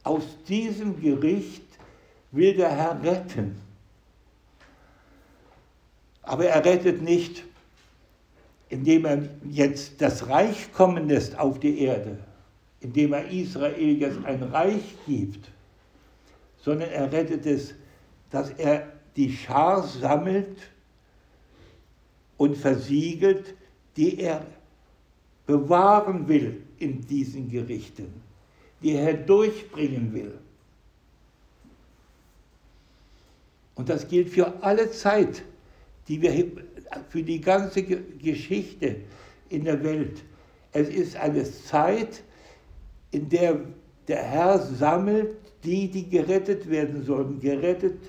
aus 0.03 0.23
diesem 0.47 0.99
Gericht 0.99 1.61
will 2.31 2.55
der 2.55 2.71
Herr 2.71 2.99
retten. 3.03 3.55
Aber 6.23 6.45
er 6.45 6.65
rettet 6.65 7.03
nicht, 7.03 7.43
indem 8.69 9.05
er 9.05 9.29
jetzt 9.51 10.01
das 10.01 10.27
Reich 10.27 10.73
kommen 10.73 11.07
lässt 11.07 11.37
auf 11.37 11.59
die 11.59 11.81
Erde, 11.81 12.17
indem 12.79 13.13
er 13.13 13.29
Israel 13.29 13.95
jetzt 13.95 14.25
ein 14.25 14.41
Reich 14.41 14.95
gibt, 15.05 15.51
sondern 16.57 16.89
er 16.89 17.11
rettet 17.11 17.45
es, 17.45 17.75
dass 18.31 18.49
er 18.57 18.96
die 19.17 19.31
Schar 19.31 19.83
sammelt 19.83 20.57
und 22.37 22.55
versiegelt, 22.55 23.55
die 23.97 24.19
er 24.19 24.45
bewahren 25.45 26.27
will 26.27 26.61
in 26.77 27.01
diesen 27.01 27.49
Gerichten, 27.49 28.13
die 28.81 28.93
er 28.93 29.15
durchbringen 29.15 30.13
will. 30.13 30.37
Und 33.75 33.89
das 33.89 34.07
gilt 34.07 34.29
für 34.29 34.63
alle 34.63 34.91
Zeit, 34.91 35.43
die 36.07 36.21
wir 36.21 36.51
für 37.09 37.23
die 37.23 37.41
ganze 37.41 37.83
Geschichte 37.83 38.97
in 39.49 39.65
der 39.65 39.83
Welt. 39.83 40.23
Es 40.71 40.89
ist 40.89 41.15
eine 41.15 41.43
Zeit, 41.43 42.23
in 43.11 43.29
der 43.29 43.59
der 44.07 44.23
Herr 44.23 44.59
sammelt 44.59 45.35
die, 45.63 45.89
die 45.89 46.09
gerettet 46.09 46.69
werden 46.69 47.03
sollen, 47.03 47.39
gerettet 47.39 47.99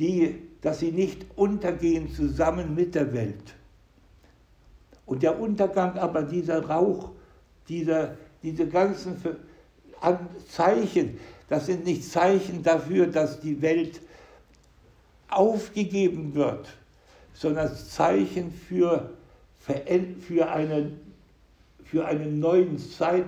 die, 0.00 0.34
dass 0.62 0.80
sie 0.80 0.90
nicht 0.90 1.26
untergehen 1.36 2.10
zusammen 2.12 2.74
mit 2.74 2.94
der 2.94 3.12
Welt. 3.12 3.54
Und 5.06 5.22
der 5.22 5.38
Untergang 5.38 5.98
aber 5.98 6.22
dieser 6.22 6.64
Rauch, 6.66 7.10
dieser, 7.68 8.16
diese 8.42 8.66
ganzen 8.66 9.16
Zeichen, 10.48 11.18
das 11.48 11.66
sind 11.66 11.84
nicht 11.84 12.04
Zeichen 12.10 12.62
dafür, 12.62 13.06
dass 13.06 13.40
die 13.40 13.60
Welt 13.60 14.00
aufgegeben 15.28 16.34
wird, 16.34 16.68
sondern 17.34 17.74
Zeichen 17.74 18.52
für, 18.52 19.10
für, 19.58 20.50
eine, 20.50 20.92
für 21.84 22.06
eine 22.06 22.26
neue 22.26 22.76
Zeit, 22.76 23.24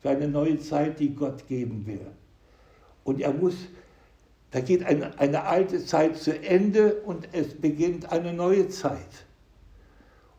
für 0.00 0.10
eine 0.10 0.28
neue 0.28 0.58
Zeit, 0.58 1.00
die 1.00 1.14
Gott 1.14 1.46
geben 1.48 1.84
will. 1.86 2.06
Und 3.04 3.20
er 3.20 3.32
muss 3.32 3.54
da 4.52 4.60
geht 4.60 4.84
eine, 4.84 5.18
eine 5.18 5.44
alte 5.44 5.84
Zeit 5.84 6.16
zu 6.16 6.38
Ende 6.38 6.96
und 7.06 7.28
es 7.32 7.54
beginnt 7.54 8.12
eine 8.12 8.32
neue 8.32 8.68
Zeit. 8.68 9.24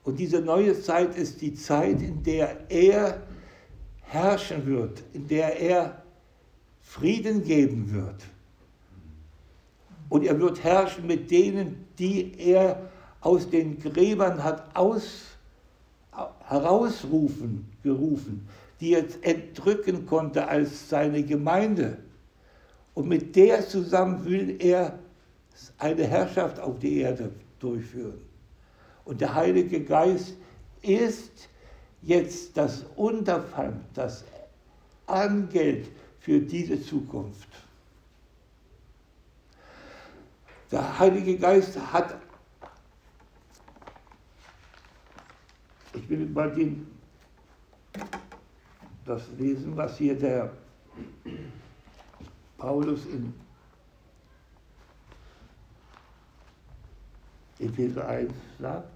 Und 0.04 0.20
diese 0.20 0.40
neue 0.40 0.80
Zeit 0.80 1.18
ist 1.18 1.42
die 1.42 1.56
Zeit, 1.56 2.02
in 2.02 2.22
der 2.24 2.70
er 2.70 3.24
herrschen 4.02 4.66
wird, 4.68 5.02
in 5.14 5.28
der 5.28 5.60
er 5.60 6.04
Frieden 6.82 7.44
geben 7.44 7.92
wird. 7.92 8.24
Und 10.10 10.26
er 10.26 10.40
wird 10.40 10.64
herrschen 10.64 11.08
mit 11.08 11.32
denen, 11.32 11.88
die 11.98 12.38
er 12.38 12.92
aus 13.20 13.50
den 13.50 13.80
Gräbern 13.80 14.44
hat 14.44 14.76
aus, 14.76 15.24
herausrufen, 16.48 17.68
gerufen, 17.82 18.48
die 18.80 18.94
er 18.94 19.06
entrücken 19.22 20.06
konnte 20.06 20.48
als 20.48 20.90
seine 20.90 21.24
Gemeinde. 21.24 21.98
Und 22.94 23.08
mit 23.08 23.36
der 23.36 23.68
zusammen 23.68 24.24
will 24.26 24.58
er 24.60 25.00
eine 25.78 26.06
Herrschaft 26.06 26.60
auf 26.60 26.80
die 26.80 27.00
Erde 27.00 27.32
durchführen. 27.60 28.22
Und 29.06 29.22
der 29.22 29.34
Heilige 29.34 29.84
Geist 29.84 30.36
ist 30.82 31.50
jetzt 32.02 32.56
das 32.56 32.86
Unterpfand, 32.96 33.84
das 33.94 34.24
Angeld 35.08 35.90
für 36.20 36.40
diese 36.40 36.82
Zukunft. 36.82 37.50
Der 40.72 41.00
Heilige 41.00 41.38
Geist 41.38 41.78
hat, 41.92 42.20
ich 45.94 46.10
will 46.10 46.26
mal 46.28 46.52
den, 46.52 46.88
das 49.06 49.28
lesen, 49.38 49.76
was 49.78 49.98
hier 49.98 50.18
der 50.18 50.52
Paulus 52.64 53.06
in 53.08 53.34
Epheser 57.60 58.08
1 58.08 58.32
sagt. 58.58 58.88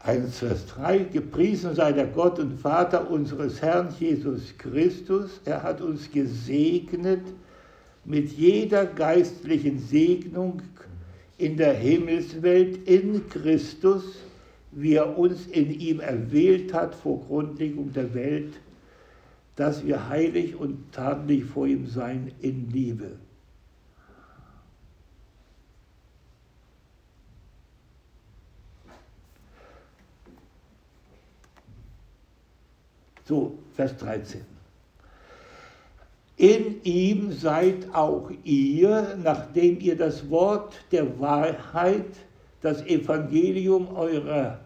Eins, 0.00 0.38
Vers 0.40 0.66
3, 0.66 0.98
gepriesen 1.04 1.76
sei 1.76 1.92
der 1.92 2.08
Gott 2.08 2.40
und 2.40 2.60
Vater 2.60 3.08
unseres 3.08 3.62
Herrn 3.62 3.94
Jesus 4.00 4.58
Christus. 4.58 5.40
Er 5.44 5.62
hat 5.62 5.80
uns 5.80 6.10
gesegnet 6.10 7.22
mit 8.04 8.32
jeder 8.32 8.84
geistlichen 8.84 9.78
Segnung 9.78 10.60
in 11.38 11.56
der 11.56 11.74
Himmelswelt 11.74 12.86
in 12.88 13.28
Christus, 13.28 14.04
wie 14.70 14.94
er 14.94 15.18
uns 15.18 15.46
in 15.46 15.70
ihm 15.70 16.00
erwählt 16.00 16.72
hat 16.72 16.94
vor 16.94 17.20
Grundlegung 17.20 17.92
der 17.92 18.14
Welt, 18.14 18.54
dass 19.56 19.84
wir 19.84 20.08
heilig 20.08 20.56
und 20.56 20.92
tadellich 20.92 21.44
vor 21.44 21.66
ihm 21.66 21.86
sein 21.86 22.32
in 22.40 22.70
Liebe. 22.70 23.18
So, 33.26 33.58
Vers 33.74 33.96
13. 33.96 34.53
In 36.44 36.82
ihm 36.82 37.32
seid 37.32 37.94
auch 37.94 38.30
ihr, 38.42 39.16
nachdem 39.22 39.80
ihr 39.80 39.96
das 39.96 40.28
Wort 40.28 40.74
der 40.92 41.18
Wahrheit, 41.18 42.04
das 42.60 42.84
Evangelium 42.84 43.88
eurer, 43.96 44.60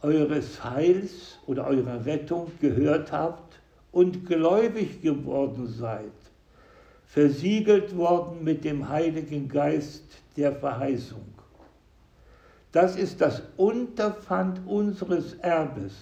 eures 0.00 0.64
Heils 0.64 1.38
oder 1.46 1.66
eurer 1.66 2.06
Rettung 2.06 2.50
gehört 2.62 3.12
habt 3.12 3.60
und 3.90 4.24
gläubig 4.24 5.02
geworden 5.02 5.66
seid, 5.66 6.14
versiegelt 7.04 7.94
worden 7.94 8.42
mit 8.42 8.64
dem 8.64 8.88
Heiligen 8.88 9.48
Geist 9.50 10.16
der 10.38 10.52
Verheißung. 10.52 11.34
Das 12.72 12.96
ist 12.96 13.20
das 13.20 13.42
Unterpfand 13.58 14.66
unseres 14.66 15.34
Erbes 15.34 15.92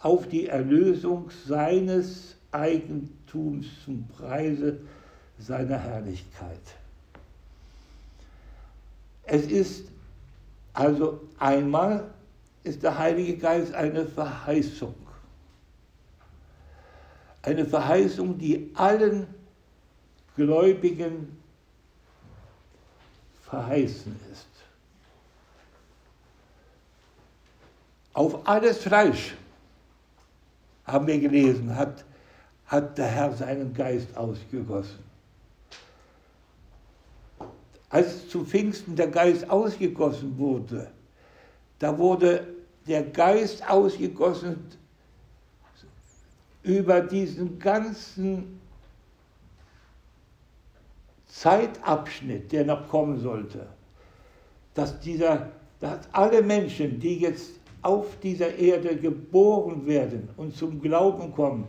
auf 0.00 0.26
die 0.26 0.48
Erlösung 0.48 1.30
seines 1.46 2.37
Eigentums 2.52 3.66
zum 3.84 4.06
Preise 4.08 4.80
seiner 5.38 5.78
Herrlichkeit. 5.78 6.60
Es 9.24 9.46
ist 9.46 9.84
also 10.72 11.20
einmal 11.38 12.08
ist 12.62 12.84
der 12.84 12.96
Heilige 12.96 13.36
Geist 13.36 13.74
eine 13.74 14.06
Verheißung. 14.06 14.94
Eine 17.42 17.64
Verheißung, 17.64 18.38
die 18.38 18.70
allen 18.74 19.26
Gläubigen 20.36 21.36
verheißen 23.42 24.14
ist. 24.30 24.46
Auf 28.12 28.46
alles 28.46 28.78
Fleisch, 28.78 29.34
haben 30.84 31.06
wir 31.06 31.18
gelesen, 31.18 31.74
hat, 31.74 32.04
hat 32.68 32.98
der 32.98 33.06
Herr 33.06 33.32
seinen 33.32 33.72
Geist 33.74 34.14
ausgegossen. 34.16 34.98
Als 37.88 38.28
zu 38.28 38.44
Pfingsten 38.44 38.94
der 38.94 39.08
Geist 39.08 39.48
ausgegossen 39.48 40.36
wurde, 40.38 40.90
da 41.78 41.96
wurde 41.96 42.46
der 42.86 43.02
Geist 43.02 43.68
ausgegossen 43.68 44.58
über 46.62 47.00
diesen 47.00 47.58
ganzen 47.58 48.60
Zeitabschnitt, 51.26 52.52
der 52.52 52.66
noch 52.66 52.86
kommen 52.88 53.18
sollte, 53.18 53.66
dass, 54.74 55.00
dieser, 55.00 55.50
dass 55.80 56.00
alle 56.12 56.42
Menschen, 56.42 57.00
die 57.00 57.18
jetzt 57.20 57.52
auf 57.80 58.18
dieser 58.20 58.54
Erde 58.56 58.96
geboren 58.96 59.86
werden 59.86 60.28
und 60.36 60.54
zum 60.54 60.82
Glauben 60.82 61.32
kommen, 61.32 61.66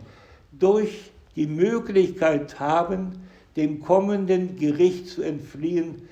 durch 0.52 1.12
die 1.36 1.48
Möglichkeit 1.48 2.60
haben, 2.60 3.24
dem 3.56 3.82
kommenden 3.82 4.56
Gericht 4.58 5.08
zu 5.08 5.22
entfliehen, 5.22 6.08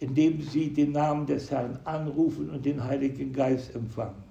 indem 0.00 0.42
sie 0.42 0.72
den 0.72 0.92
Namen 0.92 1.26
des 1.26 1.50
Herrn 1.50 1.78
anrufen 1.84 2.50
und 2.50 2.64
den 2.64 2.82
Heiligen 2.82 3.32
Geist 3.32 3.74
empfangen. 3.74 4.22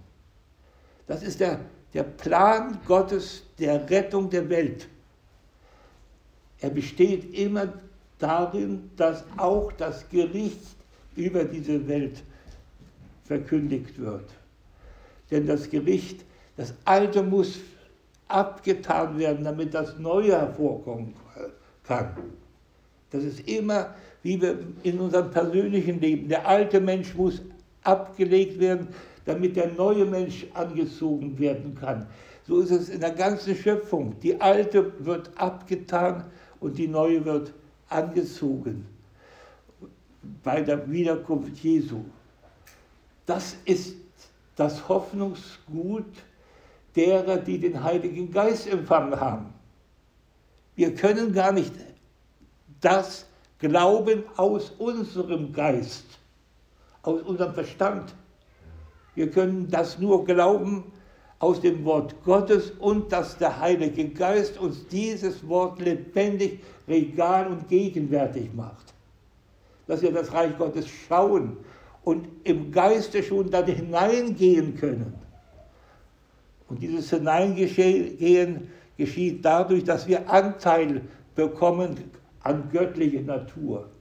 Das 1.08 1.24
ist 1.24 1.40
der, 1.40 1.60
der 1.94 2.04
Plan 2.04 2.80
Gottes 2.86 3.44
der 3.60 3.90
Rettung 3.90 4.30
der 4.30 4.50
Welt. 4.50 4.88
Er 6.60 6.70
besteht 6.70 7.34
immer 7.34 7.74
darin, 8.20 8.90
dass 8.96 9.24
auch 9.38 9.72
das 9.74 10.08
Gericht 10.10 10.62
über 11.16 11.44
diese 11.44 11.88
Welt 11.88 12.24
verkündigt 13.26 14.00
wird. 14.00 14.30
Denn 15.32 15.46
das 15.46 15.70
Gericht, 15.70 16.24
das 16.56 16.74
Alte 16.86 17.24
muss 17.24 17.60
abgetan 18.34 19.18
werden, 19.18 19.44
damit 19.44 19.74
das 19.74 19.98
Neue 20.00 20.32
hervorkommen 20.32 21.14
kann. 21.84 22.10
Das 23.12 23.24
ist 23.24 23.48
immer, 23.48 23.94
wie 24.24 24.42
wir 24.42 24.58
in 24.82 25.00
unserem 25.00 25.30
persönlichen 25.30 26.02
Leben, 26.02 26.28
der 26.28 26.48
alte 26.48 26.80
Mensch 26.80 27.14
muss 27.14 27.42
abgelegt 27.84 28.60
werden, 28.60 28.88
damit 29.26 29.56
der 29.56 29.72
neue 29.74 30.06
Mensch 30.06 30.48
angezogen 30.54 31.38
werden 31.38 31.76
kann. 31.76 32.08
So 32.48 32.60
ist 32.60 32.72
es 32.72 32.90
in 32.90 33.00
der 33.00 33.12
ganzen 33.12 33.56
Schöpfung. 33.56 34.16
Die 34.22 34.40
alte 34.42 34.92
wird 35.06 35.32
abgetan 35.36 36.26
und 36.60 36.78
die 36.78 36.88
neue 36.88 37.24
wird 37.24 37.54
angezogen 37.90 38.86
bei 40.44 40.62
der 40.62 40.90
Wiederkunft 40.90 41.58
Jesu. 41.60 42.04
Das 43.26 43.56
ist 43.66 43.96
das 44.56 44.88
Hoffnungsgut 44.88 46.06
derer, 46.96 47.38
die 47.38 47.60
den 47.60 47.84
Heiligen 47.84 48.32
Geist 48.32 48.68
empfangen 48.68 49.20
haben. 49.20 49.54
Wir 50.76 50.94
können 50.94 51.34
gar 51.34 51.52
nicht 51.52 51.74
das 52.82 53.26
glauben 53.60 54.24
aus 54.36 54.72
unserem 54.78 55.54
Geist, 55.54 56.06
aus 57.02 57.22
unserem 57.22 57.54
Verstand. 57.54 58.14
Wir 59.16 59.30
können 59.30 59.70
das 59.70 60.00
nur 60.00 60.26
glauben 60.26 60.84
aus 61.40 61.62
dem 61.62 61.84
Wort 61.86 62.16
Gottes 62.24 62.72
und 62.72 63.12
dass 63.12 63.38
der 63.38 63.60
Heilige 63.60 64.10
Geist 64.10 64.58
uns 64.58 64.88
dieses 64.88 65.48
Wort 65.48 65.80
lebendig, 65.80 66.60
regal 66.88 67.48
und 67.48 67.68
gegenwärtig 67.68 68.54
macht. 68.54 68.94
Dass 69.88 70.02
wir 70.02 70.12
das 70.12 70.32
Reich 70.34 70.58
Gottes 70.58 70.88
schauen 70.88 71.58
und 72.04 72.28
im 72.44 72.72
Geiste 72.72 73.22
schon 73.22 73.50
da 73.52 73.64
hineingehen 73.66 74.76
können. 74.78 75.23
Und 76.74 76.82
dieses 76.82 77.12
Hineingehen 77.12 78.68
geschieht 78.98 79.46
dadurch, 79.46 79.84
dass 79.84 80.08
wir 80.08 80.28
Anteil 80.28 81.02
bekommen 81.36 81.96
an 82.42 82.68
göttlicher 82.72 83.22
Natur, 83.22 83.92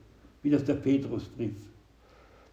wie 0.42 0.48
das 0.48 0.64
der 0.64 0.76
Petrusbrief. 0.76 1.52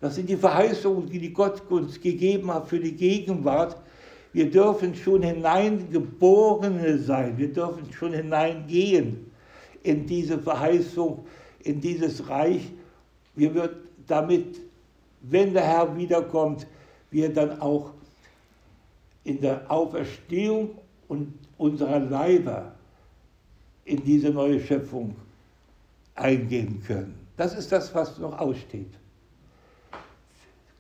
Das 0.02 0.16
sind 0.16 0.28
die 0.28 0.36
Verheißungen, 0.36 1.10
die 1.10 1.32
Gott 1.32 1.62
uns 1.72 2.02
gegeben 2.02 2.54
hat 2.54 2.68
für 2.68 2.82
die 2.82 2.92
Gegenwart. 2.92 3.78
Wir 4.34 4.52
dürfen 4.52 4.94
schon 4.94 5.24
Hineingeborene 5.24 6.98
sein, 6.98 7.38
wir 7.38 7.54
dürfen 7.54 7.90
schon 7.94 8.12
hineingehen 8.12 9.26
in 9.84 10.06
diese 10.06 10.38
Verheißung, 10.38 11.26
in 11.64 11.80
dieses 11.80 12.28
Reich. 12.28 12.74
Wir 13.38 13.56
wird 13.56 13.78
damit, 14.06 14.58
wenn 15.22 15.54
der 15.54 15.64
Herr 15.64 15.96
wiederkommt, 15.96 16.68
wir 17.10 17.34
dann 17.34 17.62
auch 17.62 17.94
in 19.24 19.42
der 19.42 19.70
Auferstehung 19.70 20.78
und 21.08 21.34
unserer 21.58 22.00
Leiber 22.00 22.74
in 23.86 24.04
diese 24.04 24.30
neue 24.30 24.60
Schöpfung 24.60 25.16
eingehen 26.16 26.82
können. 26.86 27.16
Das 27.38 27.56
ist 27.58 27.72
das, 27.72 27.94
was 27.96 28.18
noch 28.20 28.38
aussteht. 28.38 28.92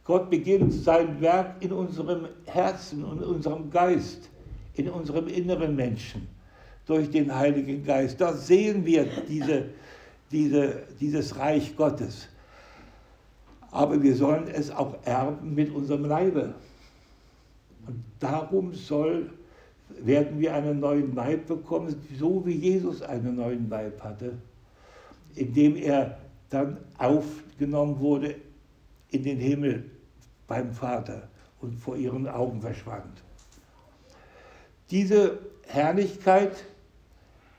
Gott 0.03 0.29
beginnt 0.29 0.73
sein 0.73 1.21
Werk 1.21 1.55
in 1.59 1.71
unserem 1.71 2.27
Herzen 2.45 3.03
und 3.03 3.21
in 3.21 3.27
unserem 3.27 3.69
Geist, 3.69 4.29
in 4.73 4.89
unserem 4.89 5.27
inneren 5.27 5.75
Menschen 5.75 6.27
durch 6.85 7.11
den 7.11 7.33
Heiligen 7.33 7.83
Geist. 7.85 8.19
Da 8.19 8.33
sehen 8.33 8.83
wir 8.85 9.07
diese, 9.27 9.65
diese, 10.31 10.83
dieses 10.99 11.37
Reich 11.37 11.75
Gottes. 11.75 12.27
Aber 13.71 14.01
wir 14.01 14.15
sollen 14.15 14.47
es 14.47 14.71
auch 14.71 14.95
erben 15.05 15.53
mit 15.53 15.71
unserem 15.71 16.05
Leibe. 16.05 16.55
Und 17.89 18.03
darum 18.19 18.71
soll, 18.75 19.31
werden 20.03 20.39
wir 20.39 20.53
einen 20.53 20.79
neuen 20.79 21.15
Leib 21.15 21.47
bekommen, 21.47 21.95
so 22.19 22.45
wie 22.45 22.53
Jesus 22.53 23.01
einen 23.01 23.37
neuen 23.37 23.67
Leib 23.67 23.99
hatte, 24.03 24.37
indem 25.33 25.75
er 25.75 26.19
dann 26.51 26.77
aufgenommen 26.99 27.99
wurde 27.99 28.35
in 29.09 29.23
den 29.23 29.39
Himmel 29.39 29.89
beim 30.45 30.71
Vater 30.71 31.29
und 31.61 31.79
vor 31.79 31.97
ihren 31.97 32.27
Augen 32.27 32.61
verschwand. 32.61 33.23
Diese 34.91 35.39
Herrlichkeit, 35.65 36.63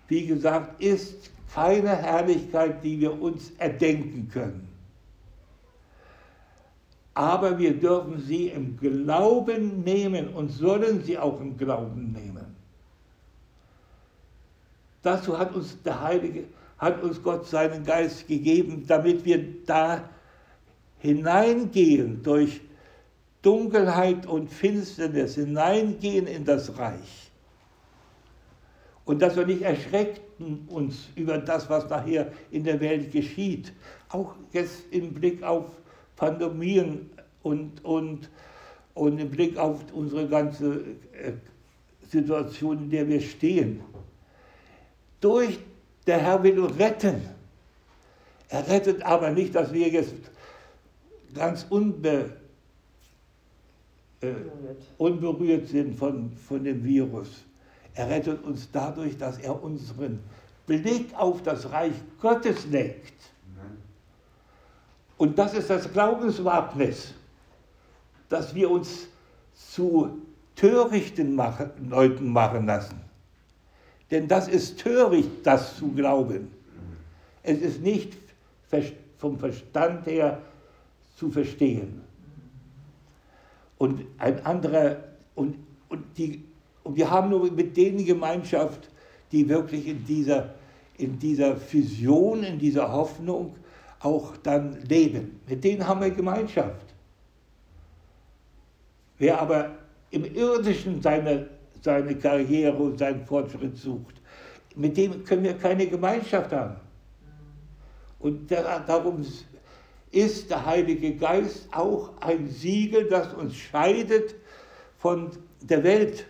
wie 0.07 0.29
gesagt, 0.29 0.81
ist 0.81 1.33
keine 1.53 1.97
Herrlichkeit, 1.97 2.85
die 2.85 3.01
wir 3.01 3.21
uns 3.21 3.51
erdenken 3.59 4.29
können. 4.29 4.69
Aber 7.21 7.59
wir 7.59 7.79
dürfen 7.79 8.19
sie 8.19 8.49
im 8.49 8.79
Glauben 8.79 9.85
nehmen 9.85 10.29
und 10.29 10.49
sollen 10.49 11.05
sie 11.05 11.19
auch 11.19 11.39
im 11.39 11.55
Glauben 11.59 12.13
nehmen. 12.13 12.57
Dazu 15.03 15.39
hat 15.39 15.55
uns 15.55 15.77
der 15.83 16.01
Heilige, 16.01 16.45
hat 16.79 17.03
uns 17.03 17.23
Gott 17.23 17.47
seinen 17.47 17.85
Geist 17.85 18.27
gegeben, 18.27 18.85
damit 18.87 19.23
wir 19.27 19.45
da 19.67 20.09
hineingehen 21.01 22.23
durch 22.23 22.63
Dunkelheit 23.43 24.25
und 24.25 24.49
Finsternis, 24.49 25.35
hineingehen 25.35 26.27
in 26.27 26.47
das 26.47 26.79
Reich. 26.79 27.31
Und 29.05 29.21
dass 29.21 29.37
wir 29.37 29.45
nicht 29.45 29.61
erschreckten 29.61 30.67
uns 30.69 31.11
über 31.17 31.37
das, 31.37 31.69
was 31.69 31.87
nachher 31.91 32.33
in 32.51 32.65
der 32.65 32.81
Welt 32.81 33.13
geschieht. 33.13 33.75
Auch 34.09 34.37
jetzt 34.53 34.85
im 34.91 35.13
Blick 35.13 35.43
auf 35.43 35.67
Pandemien 36.21 37.11
und, 37.43 37.83
und, 37.83 38.29
und 38.93 39.19
im 39.19 39.31
Blick 39.31 39.57
auf 39.57 39.81
unsere 39.95 40.29
ganze 40.29 40.83
äh, 41.13 41.33
Situation, 42.11 42.77
in 42.85 42.91
der 42.91 43.09
wir 43.09 43.23
stehen. 43.23 43.81
Durch 45.23 45.59
der 46.07 46.19
Herr 46.19 46.43
will 46.43 46.59
uns 46.59 46.79
retten. 46.79 47.23
Er 48.51 48.69
rettet 48.69 49.03
aber 49.03 49.31
nicht, 49.31 49.55
dass 49.55 49.73
wir 49.73 49.89
jetzt 49.89 50.15
ganz 51.35 51.67
unbe, 51.71 52.37
äh, 54.21 54.33
unberührt 54.99 55.69
sind 55.69 55.97
von, 55.97 56.33
von 56.33 56.65
dem 56.65 56.85
Virus. 56.85 57.31
Er 57.95 58.11
rettet 58.11 58.45
uns 58.45 58.69
dadurch, 58.71 59.17
dass 59.17 59.39
er 59.39 59.63
unseren 59.63 60.19
Blick 60.67 61.15
auf 61.15 61.43
das 61.43 61.71
Reich 61.73 61.95
Gottes 62.21 62.67
legt. 62.67 63.20
Und 65.21 65.39
das 65.39 65.53
ist 65.53 65.69
das 65.69 65.93
Glaubenswagnis, 65.93 67.13
dass 68.31 68.55
wir 68.55 68.71
uns 68.71 69.07
zu 69.53 70.19
törichten 70.57 71.35
machen, 71.35 71.69
Leuten 71.91 72.33
machen 72.33 72.65
lassen. 72.65 72.99
Denn 74.11 74.29
das 74.29 74.49
ist 74.49 74.81
töricht, 74.81 75.29
das 75.43 75.77
zu 75.77 75.89
glauben. 75.89 76.51
Es 77.43 77.59
ist 77.59 77.83
nicht 77.83 78.17
vom 79.19 79.39
Verstand 79.39 80.07
her 80.07 80.41
zu 81.19 81.31
verstehen. 81.31 82.01
Und 83.77 84.07
ein 84.17 84.43
anderer, 84.47 85.05
und, 85.35 85.57
und, 85.91 86.03
die, 86.17 86.45
und 86.83 86.97
wir 86.97 87.11
haben 87.11 87.29
nur 87.29 87.53
mit 87.53 87.77
denen 87.77 88.07
Gemeinschaft, 88.07 88.89
die 89.33 89.47
wirklich 89.47 89.87
in 89.87 90.03
dieser, 90.03 90.55
in 90.97 91.19
dieser 91.19 91.59
Vision, 91.71 92.43
in 92.43 92.59
dieser 92.59 92.91
Hoffnung 92.91 93.57
auch 94.01 94.37
dann 94.39 94.81
leben. 94.83 95.41
Mit 95.47 95.63
denen 95.63 95.87
haben 95.87 96.01
wir 96.01 96.11
Gemeinschaft. 96.11 96.87
Wer 99.19 99.41
aber 99.41 99.71
im 100.11 100.25
irdischen 100.25 101.03
seine, 101.03 101.49
seine 101.83 102.17
Karriere 102.17 102.77
und 102.77 102.99
seinen 102.99 103.25
Fortschritt 103.27 103.77
sucht, 103.77 104.15
mit 104.75 104.97
dem 104.97 105.25
können 105.25 105.45
wir 105.45 105.55
keine 105.55 105.87
Gemeinschaft 105.87 106.53
haben. 106.53 106.77
Und 108.19 108.51
darum 108.51 109.25
ist 110.11 110.51
der 110.51 110.67
Heilige 110.67 111.17
Geist 111.17 111.69
auch 111.73 112.11
ein 112.21 112.49
Siegel, 112.49 113.09
das 113.09 113.33
uns 113.35 113.55
scheidet 113.57 114.35
von 114.99 115.31
der 115.61 115.83
Welt. 115.85 116.27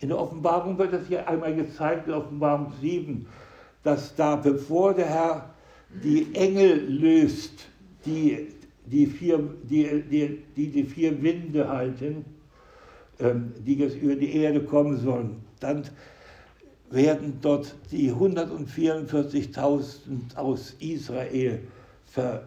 In 0.00 0.08
der 0.08 0.18
Offenbarung 0.18 0.78
wird 0.78 0.92
das 0.92 1.06
hier 1.06 1.28
einmal 1.28 1.54
gezeigt, 1.54 2.08
in 2.08 2.14
Offenbarung 2.14 2.72
7, 2.80 3.26
dass 3.84 4.14
da, 4.14 4.36
bevor 4.36 4.94
der 4.94 5.06
Herr 5.06 5.51
die 6.02 6.34
Engel 6.34 6.86
löst, 6.88 7.68
die 8.04 8.48
die 8.86 9.06
vier, 9.06 9.38
die, 9.62 10.02
die, 10.10 10.42
die, 10.56 10.68
die 10.68 10.84
vier 10.84 11.22
Winde 11.22 11.68
halten, 11.68 12.24
ähm, 13.20 13.52
die 13.64 13.76
jetzt 13.76 13.96
über 13.96 14.16
die 14.16 14.34
Erde 14.36 14.62
kommen 14.62 14.98
sollen, 14.98 15.42
dann 15.60 15.84
werden 16.90 17.38
dort 17.40 17.74
die 17.90 18.12
144.000 18.12 20.36
aus 20.36 20.76
Israel 20.80 21.60
ver, 22.06 22.46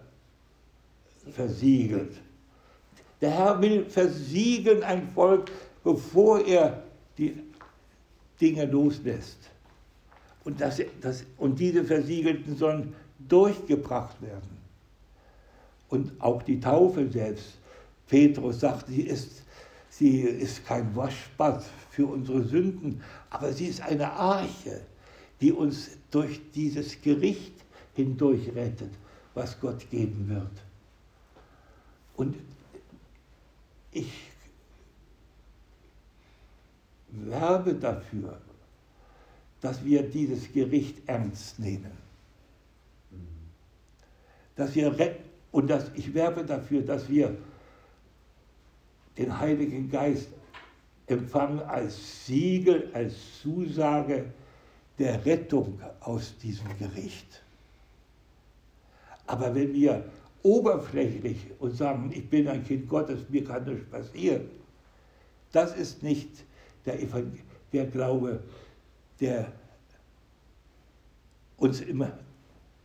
versiegelt. 1.32 2.12
Der 3.22 3.32
Herr 3.32 3.62
will 3.62 3.86
versiegeln 3.86 4.84
ein 4.84 5.08
Volk, 5.14 5.50
bevor 5.84 6.46
er 6.46 6.84
die 7.18 7.42
Dinge 8.40 8.66
loslässt. 8.66 9.50
Und, 10.44 10.62
das, 10.62 10.80
das, 11.02 11.26
und 11.38 11.60
diese 11.60 11.84
Versiegelten 11.84 12.56
sollen 12.56 12.94
durchgebracht 13.20 14.22
werden. 14.22 14.58
Und 15.90 16.20
auch 16.20 16.44
die 16.44 16.60
Taufe 16.60 17.10
selbst. 17.10 17.58
Petrus 18.08 18.60
sagt, 18.60 18.88
sie 18.88 19.02
ist, 19.02 19.44
sie 19.90 20.22
ist 20.22 20.66
kein 20.66 20.96
Waschbad 20.96 21.64
für 21.90 22.06
unsere 22.08 22.44
Sünden, 22.44 23.02
aber 23.30 23.52
sie 23.54 23.68
ist 23.68 23.82
eine 23.82 24.12
Arche, 24.12 24.82
die 25.42 25.52
uns 25.52 25.92
durch 26.12 26.42
dieses 26.54 27.02
Gericht 27.02 27.54
hindurch 27.96 28.54
rettet, 28.54 28.92
was 29.34 29.60
Gott 29.60 29.90
geben 29.90 30.30
wird. 30.30 30.52
Und 32.16 32.36
ich 33.92 34.12
werbe 37.10 37.74
dafür, 37.74 38.40
dass 39.62 39.84
wir 39.84 40.04
dieses 40.04 40.52
Gericht 40.52 40.98
ernst 41.08 41.60
nehmen. 41.60 42.05
Dass 44.56 44.74
wir 44.76 44.96
und 45.52 45.70
dass 45.70 45.92
ich 45.96 46.14
werbe 46.14 46.44
dafür, 46.44 46.82
dass 46.82 47.10
wir 47.10 47.36
den 49.18 49.40
Heiligen 49.40 49.90
Geist 49.90 50.28
empfangen 51.08 51.60
als 51.62 52.26
Siegel, 52.26 52.90
als 52.94 53.14
Zusage 53.42 54.26
der 54.98 55.26
Rettung 55.26 55.80
aus 56.02 56.38
diesem 56.38 56.68
Gericht. 56.78 57.44
Aber 59.28 59.54
wenn 59.56 59.74
wir 59.74 60.06
oberflächlich 60.44 61.38
und 61.60 61.76
sagen, 61.76 62.12
ich 62.14 62.30
bin 62.30 62.48
ein 62.48 62.64
Kind 62.64 62.88
Gottes, 62.88 63.30
mir 63.30 63.44
kann 63.44 63.66
nichts 63.66 63.90
passieren, 63.90 64.50
das 65.52 65.76
ist 65.76 66.04
nicht 66.04 66.44
der, 66.86 66.98
der 67.72 67.86
Glaube, 67.88 68.44
der 69.20 69.52
uns 71.58 71.82
immer 71.82 72.12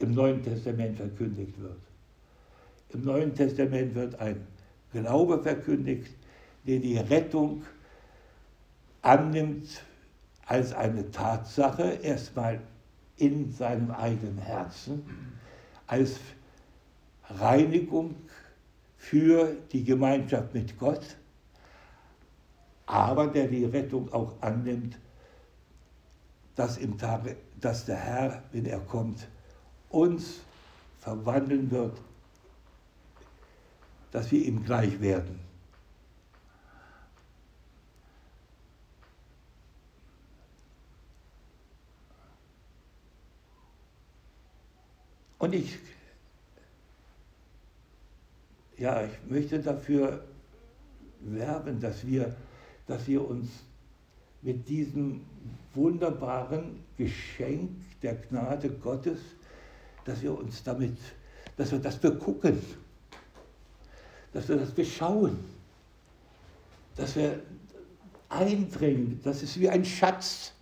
im 0.00 0.12
Neuen 0.12 0.42
Testament 0.42 0.96
verkündigt 0.96 1.60
wird. 1.60 1.80
Im 2.92 3.04
Neuen 3.04 3.34
Testament 3.34 3.94
wird 3.94 4.18
ein 4.18 4.46
Glaube 4.92 5.40
verkündigt, 5.42 6.12
der 6.66 6.80
die 6.80 6.96
Rettung 6.96 7.62
annimmt 9.02 9.82
als 10.46 10.72
eine 10.72 11.10
Tatsache, 11.10 11.98
erstmal 12.02 12.60
in 13.16 13.52
seinem 13.52 13.92
eigenen 13.92 14.38
Herzen, 14.38 15.04
als 15.86 16.18
Reinigung 17.28 18.16
für 18.96 19.56
die 19.72 19.84
Gemeinschaft 19.84 20.52
mit 20.52 20.76
Gott, 20.78 21.16
aber 22.86 23.28
der 23.28 23.46
die 23.46 23.64
Rettung 23.64 24.12
auch 24.12 24.34
annimmt, 24.40 24.98
dass, 26.56 26.78
im 26.78 26.98
Tage, 26.98 27.36
dass 27.60 27.84
der 27.84 27.96
Herr, 27.96 28.42
wenn 28.50 28.66
er 28.66 28.80
kommt, 28.80 29.28
uns 29.90 30.40
verwandeln 31.00 31.70
wird, 31.70 31.98
dass 34.12 34.30
wir 34.30 34.44
ihm 34.44 34.64
gleich 34.64 35.00
werden. 35.00 35.38
Und 45.38 45.54
ich, 45.54 45.78
ja, 48.76 49.04
ich 49.04 49.10
möchte 49.26 49.58
dafür 49.58 50.22
werben, 51.20 51.80
dass 51.80 52.06
wir, 52.06 52.36
dass 52.86 53.06
wir 53.08 53.26
uns 53.26 53.48
mit 54.42 54.68
diesem 54.68 55.22
wunderbaren 55.74 56.84
Geschenk 56.98 57.70
der 58.02 58.16
Gnade 58.16 58.68
Gottes, 58.68 59.18
dass 60.10 60.22
wir 60.22 60.36
uns 60.36 60.60
damit, 60.64 60.98
dass 61.56 61.70
wir 61.70 61.78
das 61.78 61.96
begucken, 61.96 62.60
dass 64.32 64.48
wir 64.48 64.56
das 64.56 64.72
beschauen, 64.72 65.38
dass 66.96 67.14
wir 67.14 67.40
eindringen, 68.28 69.20
das 69.22 69.44
ist 69.44 69.60
wie 69.60 69.68
ein 69.68 69.84
Schatz. 69.84 70.52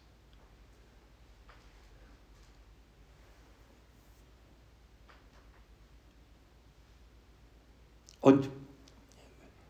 Und 8.20 8.51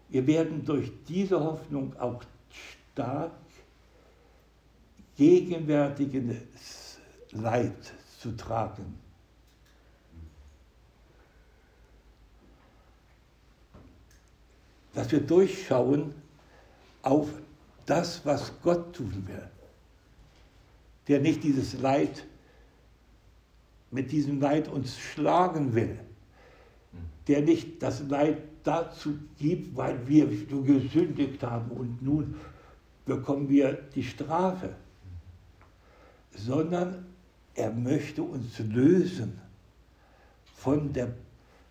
wir 0.08 0.26
werden 0.26 0.64
durch 0.64 0.90
diese 1.06 1.38
Hoffnung 1.38 1.96
auch 2.00 2.24
stark 2.92 3.30
gegenwärtiges 5.16 6.98
Leid 7.30 7.92
zu 8.18 8.36
tragen. 8.36 9.07
Dass 14.99 15.12
wir 15.12 15.20
durchschauen 15.20 16.12
auf 17.03 17.28
das, 17.86 18.26
was 18.26 18.53
Gott 18.64 18.96
tun 18.96 19.28
will, 19.28 19.49
der 21.07 21.20
nicht 21.20 21.44
dieses 21.44 21.78
Leid, 21.78 22.26
mit 23.92 24.11
diesem 24.11 24.40
Leid 24.40 24.66
uns 24.66 24.99
schlagen 24.99 25.72
will, 25.76 26.01
der 27.28 27.42
nicht 27.42 27.80
das 27.80 28.09
Leid 28.09 28.38
dazu 28.64 29.16
gibt, 29.38 29.76
weil 29.76 30.09
wir 30.09 30.28
so 30.51 30.62
gesündigt 30.62 31.44
haben 31.44 31.70
und 31.70 32.03
nun 32.03 32.34
bekommen 33.07 33.49
wir 33.49 33.74
die 33.94 34.03
Strafe, 34.03 34.74
sondern 36.32 37.07
er 37.55 37.70
möchte 37.70 38.24
uns 38.24 38.59
lösen 38.59 39.40
von, 40.57 40.92
der, 40.92 41.14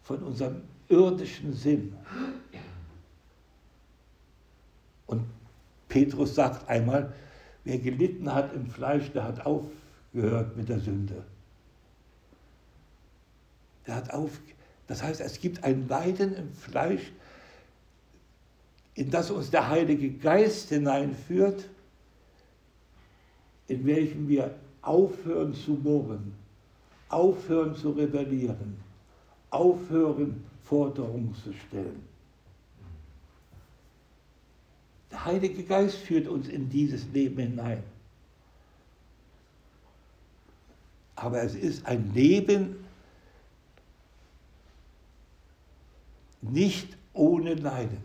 von 0.03 0.23
unserem 0.23 0.61
irdischen 0.87 1.51
Sinn. 1.51 1.93
Und 5.07 5.23
Petrus 5.97 6.35
sagt 6.35 6.69
einmal, 6.69 7.11
wer 7.63 7.79
gelitten 7.79 8.31
hat 8.31 8.53
im 8.53 8.67
Fleisch, 8.67 9.11
der 9.13 9.23
hat 9.23 9.45
aufgehört 9.45 10.55
mit 10.55 10.69
der 10.69 10.79
Sünde. 10.79 11.23
Der 13.87 13.95
hat 13.95 14.13
aufgehört 14.13 14.57
das 14.87 15.03
heißt, 15.03 15.19
es 15.21 15.39
gibt 15.39 15.63
ein 15.63 15.87
Leiden 15.87 16.35
im 16.35 16.53
Fleisch, 16.53 17.11
in 18.93 19.09
das 19.11 19.29
uns 19.29 19.51
der 19.51 19.67
Heilige 19.67 20.11
Geist 20.11 20.69
hineinführt, 20.69 21.67
in 23.67 23.85
welchem 23.85 24.27
wir 24.29 24.55
aufhören 24.81 25.53
zu 25.53 25.71
murren, 25.71 26.33
aufhören 27.09 27.75
zu 27.75 27.91
rebellieren, 27.91 28.77
aufhören 29.49 30.43
Forderungen 30.63 31.35
zu 31.35 31.51
stellen. 31.53 32.01
Der 35.11 35.25
Heilige 35.25 35.63
Geist 35.63 35.97
führt 35.97 36.27
uns 36.27 36.47
in 36.47 36.69
dieses 36.69 37.07
Leben 37.13 37.37
hinein. 37.39 37.83
Aber 41.15 41.41
es 41.41 41.55
ist 41.55 41.85
ein 41.85 42.13
Leben 42.13 42.75
nicht 46.41 46.95
ohne 47.13 47.55
Leiden. 47.55 48.03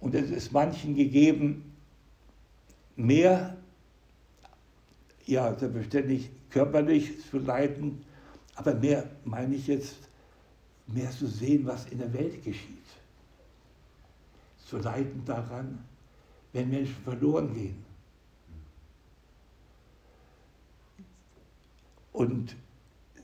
Und 0.00 0.14
es 0.14 0.30
ist 0.30 0.52
manchen 0.52 0.94
gegeben, 0.94 1.76
mehr, 2.96 3.56
ja, 5.26 5.54
selbstverständlich 5.54 6.30
körperlich 6.50 7.24
zu 7.28 7.38
leiden, 7.38 8.04
aber 8.54 8.74
mehr 8.74 9.10
meine 9.24 9.54
ich 9.54 9.66
jetzt 9.66 10.07
mehr 10.88 11.10
zu 11.10 11.26
sehen, 11.26 11.66
was 11.66 11.86
in 11.86 11.98
der 11.98 12.12
Welt 12.12 12.42
geschieht. 12.42 12.84
Zu 14.66 14.78
leiden 14.78 15.22
daran, 15.24 15.84
wenn 16.52 16.70
Menschen 16.70 16.96
verloren 17.04 17.54
gehen. 17.54 17.84
Und 22.12 22.56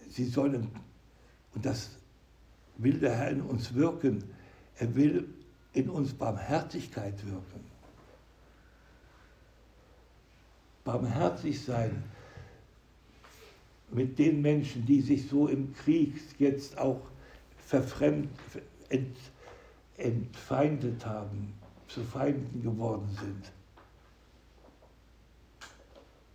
sie 0.08 0.24
sollen, 0.24 0.68
und 1.54 1.64
das 1.64 1.90
will 2.76 2.98
der 2.98 3.16
Herr 3.16 3.30
in 3.30 3.42
uns 3.42 3.74
wirken, 3.74 4.22
er 4.76 4.94
will 4.94 5.28
in 5.72 5.88
uns 5.90 6.12
Barmherzigkeit 6.12 7.24
wirken. 7.26 7.64
Barmherzig 10.84 11.64
sein 11.64 12.04
mit 13.90 14.18
den 14.18 14.42
Menschen, 14.42 14.84
die 14.84 15.00
sich 15.00 15.28
so 15.28 15.48
im 15.48 15.74
Krieg 15.74 16.14
jetzt 16.38 16.76
auch 16.78 17.00
verfremd, 17.74 18.30
ent, 18.88 19.16
entfeindet 19.96 21.04
haben, 21.04 21.54
zu 21.88 22.02
Feinden 22.02 22.62
geworden 22.62 23.08
sind. 23.20 23.52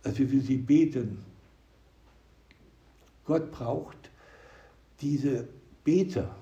Dass 0.02 0.18
wir 0.18 0.28
für 0.28 0.40
sie 0.40 0.58
beten. 0.58 1.24
Gott 3.24 3.50
braucht 3.50 4.10
diese 5.00 5.48
Beter. 5.84 6.34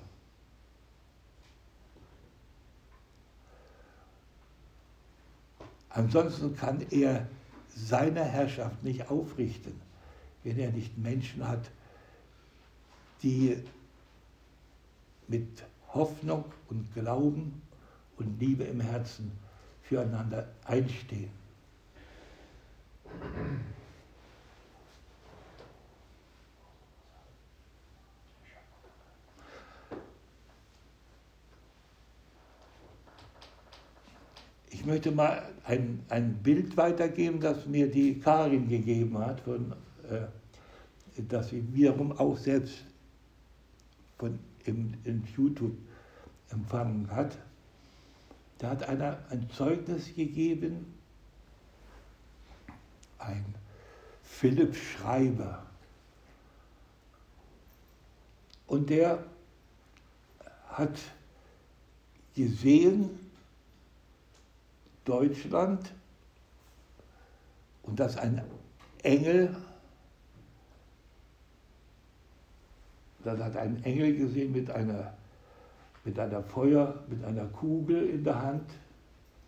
Ansonsten 5.89 6.55
kann 6.55 6.85
er 6.91 7.27
seine 7.73 8.23
Herrschaft 8.23 8.83
nicht 8.83 9.09
aufrichten, 9.09 9.79
wenn 10.43 10.57
er 10.59 10.71
nicht 10.71 10.97
Menschen 10.97 11.47
hat, 11.47 11.71
die 13.23 13.63
mit 15.29 15.63
Hoffnung 15.93 16.45
und 16.69 16.93
Glauben 16.93 17.61
und 18.17 18.39
Liebe 18.39 18.65
im 18.65 18.81
Herzen 18.81 19.31
füreinander 19.83 20.47
einstehen. 20.65 21.31
Ich 34.71 34.85
möchte 34.85 35.11
mal 35.11 35.43
ein, 35.65 36.03
ein 36.09 36.35
Bild 36.35 36.77
weitergeben, 36.77 37.39
das 37.39 37.65
mir 37.65 37.89
die 37.91 38.19
Karin 38.19 38.67
gegeben 38.67 39.17
hat, 39.17 39.41
von, 39.41 39.73
äh, 40.09 41.21
das 41.27 41.49
sie 41.49 41.63
wiederum 41.73 42.11
auch 42.13 42.37
selbst 42.37 42.85
von, 44.17 44.39
im, 44.69 44.93
im 45.03 45.23
YouTube 45.35 45.75
empfangen 46.49 47.09
hat. 47.11 47.37
Da 48.57 48.71
hat 48.71 48.83
einer 48.83 49.19
ein 49.29 49.49
Zeugnis 49.49 50.13
gegeben, 50.15 50.93
ein 53.17 53.55
Philipp 54.23 54.75
Schreiber. 54.75 55.65
Und 58.67 58.89
der 58.89 59.23
hat 60.69 60.99
gesehen, 62.35 63.09
Deutschland 65.05 65.91
und 67.83 67.99
dass 67.99 68.15
ein 68.17 68.43
Engel, 69.01 69.55
dann 73.23 73.43
hat 73.43 73.55
ein 73.57 73.83
Engel 73.83 74.15
gesehen 74.15 74.51
mit 74.51 74.69
einer, 74.69 75.13
mit 76.05 76.17
einer 76.19 76.41
Feuer, 76.41 76.95
mit 77.09 77.23
einer 77.23 77.45
Kugel 77.45 78.09
in 78.09 78.23
der 78.23 78.41
Hand, 78.41 78.69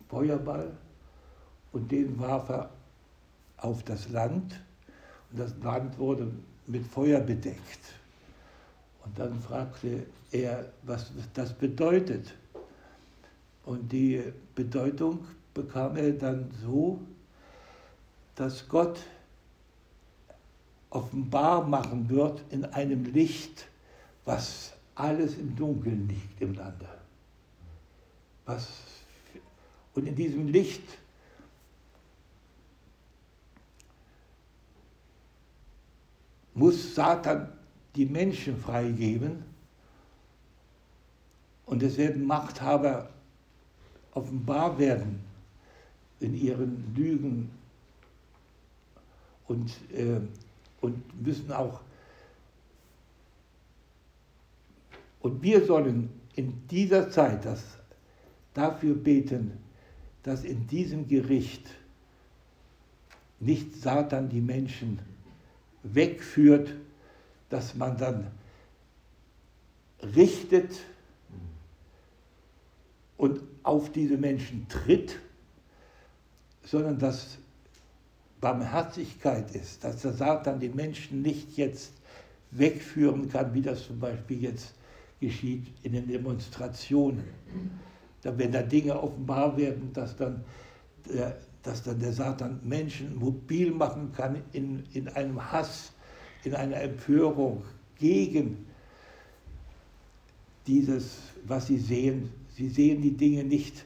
Feuerball, 0.09 0.71
und 1.71 1.89
den 1.91 2.19
warf 2.19 2.49
er 2.49 2.69
auf 3.57 3.83
das 3.83 4.09
Land 4.09 4.59
und 5.31 5.39
das 5.39 5.53
Land 5.63 5.97
wurde 5.97 6.29
mit 6.67 6.85
Feuer 6.85 7.21
bedeckt. 7.21 7.95
Und 9.05 9.17
dann 9.17 9.39
fragte 9.39 10.05
er, 10.31 10.65
was 10.83 11.11
das 11.33 11.53
bedeutet. 11.53 12.33
Und 13.65 13.91
die 13.91 14.21
Bedeutung 14.55 15.25
bekam 15.53 15.95
er 15.95 16.11
dann 16.11 16.49
so, 16.61 16.99
dass 18.35 18.67
Gott 18.67 18.99
offenbar 20.91 21.65
machen 21.67 22.09
wird 22.09 22.43
in 22.51 22.65
einem 22.65 23.05
Licht, 23.05 23.67
was 24.25 24.73
alles 24.93 25.37
im 25.37 25.55
Dunkeln 25.55 26.07
liegt 26.07 26.41
im 26.41 26.53
Lande. 26.53 26.87
Was, 28.45 28.67
und 29.95 30.07
in 30.07 30.15
diesem 30.15 30.47
Licht 30.47 30.83
muss 36.53 36.93
Satan 36.93 37.51
die 37.95 38.05
Menschen 38.05 38.57
freigeben 38.57 39.43
und 41.65 41.81
es 41.81 41.97
werden 41.97 42.25
Machthaber 42.25 43.09
offenbar 44.13 44.77
werden 44.77 45.23
in 46.19 46.35
ihren 46.35 46.93
Lügen 46.95 47.49
und, 49.47 49.71
äh, 49.91 50.19
und 50.81 51.21
müssen 51.21 51.51
auch, 51.51 51.81
und 55.21 55.41
wir 55.41 55.65
sollen 55.65 56.09
in 56.35 56.67
dieser 56.67 57.09
Zeit 57.09 57.45
das, 57.45 57.63
dafür 58.53 58.95
beten, 58.95 59.57
dass 60.23 60.43
in 60.43 60.67
diesem 60.67 61.07
Gericht 61.07 61.65
nicht 63.39 63.75
Satan 63.75 64.29
die 64.29 64.41
Menschen 64.41 64.99
wegführt, 65.83 66.75
dass 67.49 67.75
man 67.75 67.97
dann 67.97 68.27
richtet 70.15 70.79
und 73.17 73.41
auf 73.63 73.91
diese 73.91 74.17
Menschen 74.17 74.67
tritt 74.67 75.19
sondern 76.63 76.97
dass 76.99 77.37
Barmherzigkeit 78.41 79.55
ist, 79.55 79.83
dass 79.83 80.01
der 80.01 80.13
Satan 80.13 80.59
die 80.59 80.69
Menschen 80.69 81.21
nicht 81.21 81.55
jetzt 81.57 81.93
wegführen 82.49 83.29
kann, 83.29 83.53
wie 83.53 83.61
das 83.61 83.85
zum 83.85 83.99
Beispiel 83.99 84.41
jetzt 84.41 84.73
geschieht 85.19 85.67
in 85.83 85.93
den 85.93 86.07
Demonstrationen. 86.07 87.23
Wenn 88.23 88.51
da 88.51 88.63
Dinge 88.63 89.01
offenbar 89.01 89.55
werden, 89.55 89.93
dass 89.93 90.17
dann 90.17 90.43
der, 91.07 91.37
dass 91.63 91.83
dann 91.83 91.99
der 91.99 92.11
Satan 92.11 92.59
Menschen 92.63 93.15
mobil 93.15 93.71
machen 93.71 94.11
kann 94.11 94.41
in, 94.53 94.83
in 94.93 95.07
einem 95.09 95.51
Hass, 95.51 95.93
in 96.43 96.55
einer 96.55 96.81
Empörung 96.81 97.63
gegen 97.99 98.65
dieses, 100.65 101.17
was 101.45 101.67
sie 101.67 101.77
sehen. 101.77 102.31
Sie 102.55 102.69
sehen 102.69 103.01
die 103.01 103.15
Dinge 103.15 103.43
nicht 103.43 103.85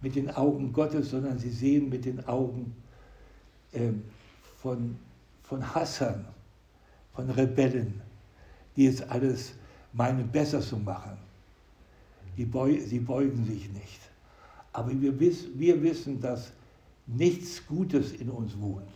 mit 0.00 0.14
den 0.14 0.30
Augen 0.30 0.72
Gottes, 0.72 1.10
sondern 1.10 1.38
sie 1.38 1.50
sehen 1.50 1.88
mit 1.88 2.04
den 2.04 2.24
Augen 2.26 2.74
äh, 2.76 2.85
von, 4.62 4.96
von 5.42 5.74
Hassern, 5.74 6.24
von 7.14 7.30
Rebellen, 7.30 8.00
die 8.76 8.86
es 8.86 9.02
alles 9.02 9.54
meinen, 9.92 10.28
besser 10.28 10.60
zu 10.60 10.76
machen. 10.76 11.18
Beu 12.44 12.78
sie 12.78 12.98
beugen 12.98 13.44
sich 13.46 13.70
nicht. 13.72 14.00
Aber 14.72 14.90
wir, 15.00 15.18
wiss 15.18 15.46
wir 15.54 15.82
wissen, 15.82 16.20
dass 16.20 16.52
nichts 17.06 17.66
Gutes 17.66 18.12
in 18.12 18.28
uns 18.28 18.58
wohnt. 18.60 18.92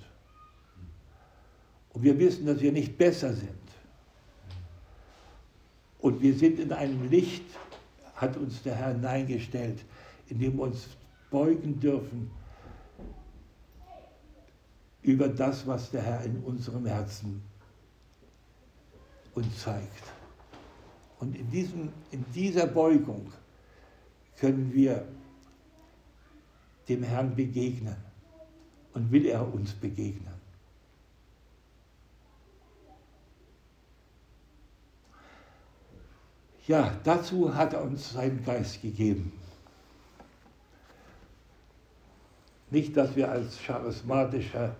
Und 1.92 2.02
wir 2.02 2.18
wissen, 2.18 2.44
dass 2.46 2.60
wir 2.60 2.70
nicht 2.70 2.98
besser 2.98 3.32
sind. 3.32 3.50
Und 6.00 6.20
wir 6.20 6.34
sind 6.34 6.58
in 6.60 6.72
einem 6.72 7.08
Licht, 7.08 7.44
hat 8.14 8.36
uns 8.36 8.62
der 8.62 8.74
Herr 8.74 8.92
hineingestellt, 8.92 9.84
indem 10.28 10.58
wir 10.58 10.64
uns 10.64 10.88
beugen 11.30 11.80
dürfen 11.80 12.30
über 15.10 15.28
das, 15.28 15.66
was 15.66 15.90
der 15.90 16.02
Herr 16.02 16.22
in 16.24 16.38
unserem 16.42 16.86
Herzen 16.86 17.42
uns 19.34 19.60
zeigt. 19.60 20.04
Und 21.18 21.36
in, 21.36 21.50
diesem, 21.50 21.90
in 22.10 22.24
dieser 22.32 22.66
Beugung 22.66 23.32
können 24.36 24.72
wir 24.72 25.06
dem 26.88 27.02
Herrn 27.02 27.34
begegnen 27.34 27.96
und 28.94 29.10
will 29.12 29.26
er 29.26 29.52
uns 29.52 29.72
begegnen. 29.72 30.34
Ja, 36.66 36.96
dazu 37.04 37.54
hat 37.54 37.72
er 37.74 37.82
uns 37.82 38.12
seinen 38.12 38.44
Geist 38.44 38.80
gegeben. 38.80 39.39
Nicht, 42.70 42.96
dass 42.96 43.16
wir 43.16 43.30
als 43.30 43.60
charismatischer, 43.62 44.76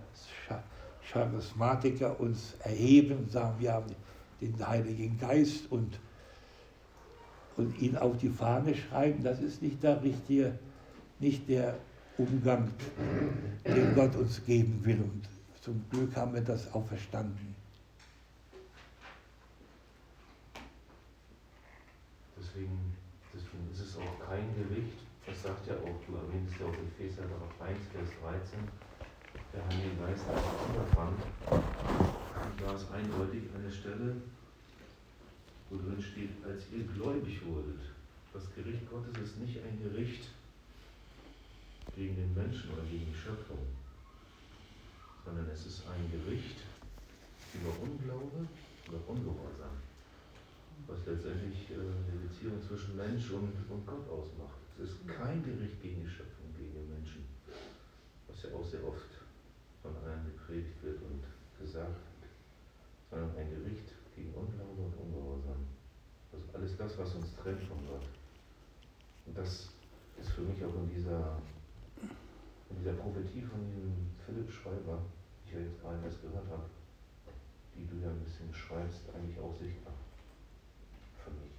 Charismatiker 1.11 2.19
uns 2.19 2.55
erheben, 2.63 3.29
sagen, 3.29 3.55
wir 3.59 3.73
haben 3.73 3.87
den 4.39 4.65
Heiligen 4.65 5.19
Geist 5.19 5.69
und 5.69 5.99
und 7.57 7.79
ihn 7.81 7.97
auf 7.97 8.17
die 8.17 8.29
Fahne 8.29 8.75
schreiben, 8.75 9.23
das 9.23 9.39
ist 9.39 9.61
nicht 9.61 9.81
der 9.83 10.01
richtige, 10.01 10.57
nicht 11.19 11.47
der 11.49 11.77
Umgang, 12.17 12.71
den 13.65 13.95
Gott 13.95 14.15
uns 14.15 14.43
geben 14.45 14.83
will. 14.83 15.01
Und 15.01 15.29
zum 15.61 15.83
Glück 15.89 16.15
haben 16.15 16.33
wir 16.33 16.41
das 16.41 16.71
auch 16.73 16.85
verstanden. 16.85 17.55
Deswegen, 22.37 22.95
deswegen 23.33 23.71
ist 23.71 23.81
es 23.81 23.97
auch 23.97 24.27
kein 24.27 24.55
Gericht. 24.55 25.10
Das 25.31 25.43
sagt 25.43 25.65
ja 25.65 25.75
auch, 25.75 25.95
du 26.03 26.11
erwähnst 26.19 26.59
ja 26.59 26.65
auch 26.67 26.75
Epheser 26.75 27.23
1, 27.23 27.79
Vers 27.95 28.09
13, 28.19 28.59
der 29.55 29.63
Heilige 29.63 29.95
Geist 30.03 30.27
hat 30.27 30.43
angefangen. 30.43 31.23
Und 31.47 32.55
da 32.59 32.75
ist 32.75 32.91
eindeutig 32.91 33.47
eine 33.55 33.71
Stelle, 33.71 34.19
wo 35.69 35.77
drin 35.77 36.03
steht, 36.03 36.35
als 36.43 36.67
ihr 36.75 36.83
gläubig 36.83 37.39
wurdet. 37.47 37.79
Das 38.33 38.43
Gericht 38.53 38.83
Gottes 38.91 39.23
ist 39.23 39.39
nicht 39.39 39.63
ein 39.63 39.79
Gericht 39.79 40.27
gegen 41.95 42.15
den 42.15 42.35
Menschen 42.35 42.73
oder 42.75 42.83
gegen 42.83 43.07
die 43.07 43.15
Schöpfung, 43.15 43.63
sondern 45.23 45.47
es 45.47 45.65
ist 45.65 45.87
ein 45.87 46.11
Gericht 46.11 46.59
über 47.55 47.71
Unglaube 47.79 48.47
oder 48.89 48.99
Ungehorsam, 49.07 49.79
was 50.87 50.99
letztendlich 51.07 51.71
äh, 51.71 51.87
die 52.11 52.27
Beziehung 52.27 52.59
zwischen 52.61 52.97
Mensch 52.97 53.31
und, 53.31 53.55
und 53.71 53.87
Gott 53.87 54.09
ausmacht. 54.11 54.60
Es 54.81 54.89
ist 54.89 55.07
kein 55.07 55.43
Gericht 55.43 55.79
gegen 55.79 56.01
die 56.01 56.09
Schöpfung, 56.09 56.49
gegen 56.57 56.73
den 56.73 56.89
Menschen, 56.89 57.23
was 58.27 58.41
ja 58.41 58.49
auch 58.49 58.65
sehr 58.65 58.83
oft 58.83 59.09
von 59.83 59.95
anderen 59.95 60.25
gepredigt 60.25 60.81
wird 60.81 60.99
und 61.03 61.21
gesagt 61.59 62.01
wird, 62.01 62.31
sondern 63.11 63.37
ein 63.37 63.49
Gericht 63.51 63.93
gegen 64.15 64.33
Unglaube 64.33 64.81
und 64.81 64.95
Ungehorsam. 64.97 65.67
Also 66.33 66.45
alles 66.53 66.75
das, 66.77 66.97
was 66.97 67.13
uns 67.13 67.35
trennt 67.35 67.61
von 67.61 67.77
Gott. 67.85 68.05
Und 69.27 69.37
das 69.37 69.69
ist 70.19 70.29
für 70.31 70.41
mich 70.41 70.63
auch 70.65 70.73
in 70.73 70.89
dieser, 70.89 71.37
in 72.69 72.77
dieser 72.79 72.93
Prophetie 72.93 73.43
von 73.43 73.61
diesem 73.67 73.93
Philipp 74.25 74.51
Schreiber, 74.51 75.05
die 75.45 75.49
ich 75.49 75.53
ja 75.53 75.59
jetzt 75.61 75.79
gerade 75.79 76.03
erst 76.03 76.21
gehört 76.23 76.49
habe, 76.49 76.65
die 77.75 77.85
du 77.85 78.01
ja 78.01 78.09
ein 78.09 78.23
bisschen 78.23 78.51
schreibst, 78.51 79.01
eigentlich 79.13 79.37
auch 79.37 79.53
sichtbar 79.53 79.93
für 81.23 81.29
mich. 81.37 81.51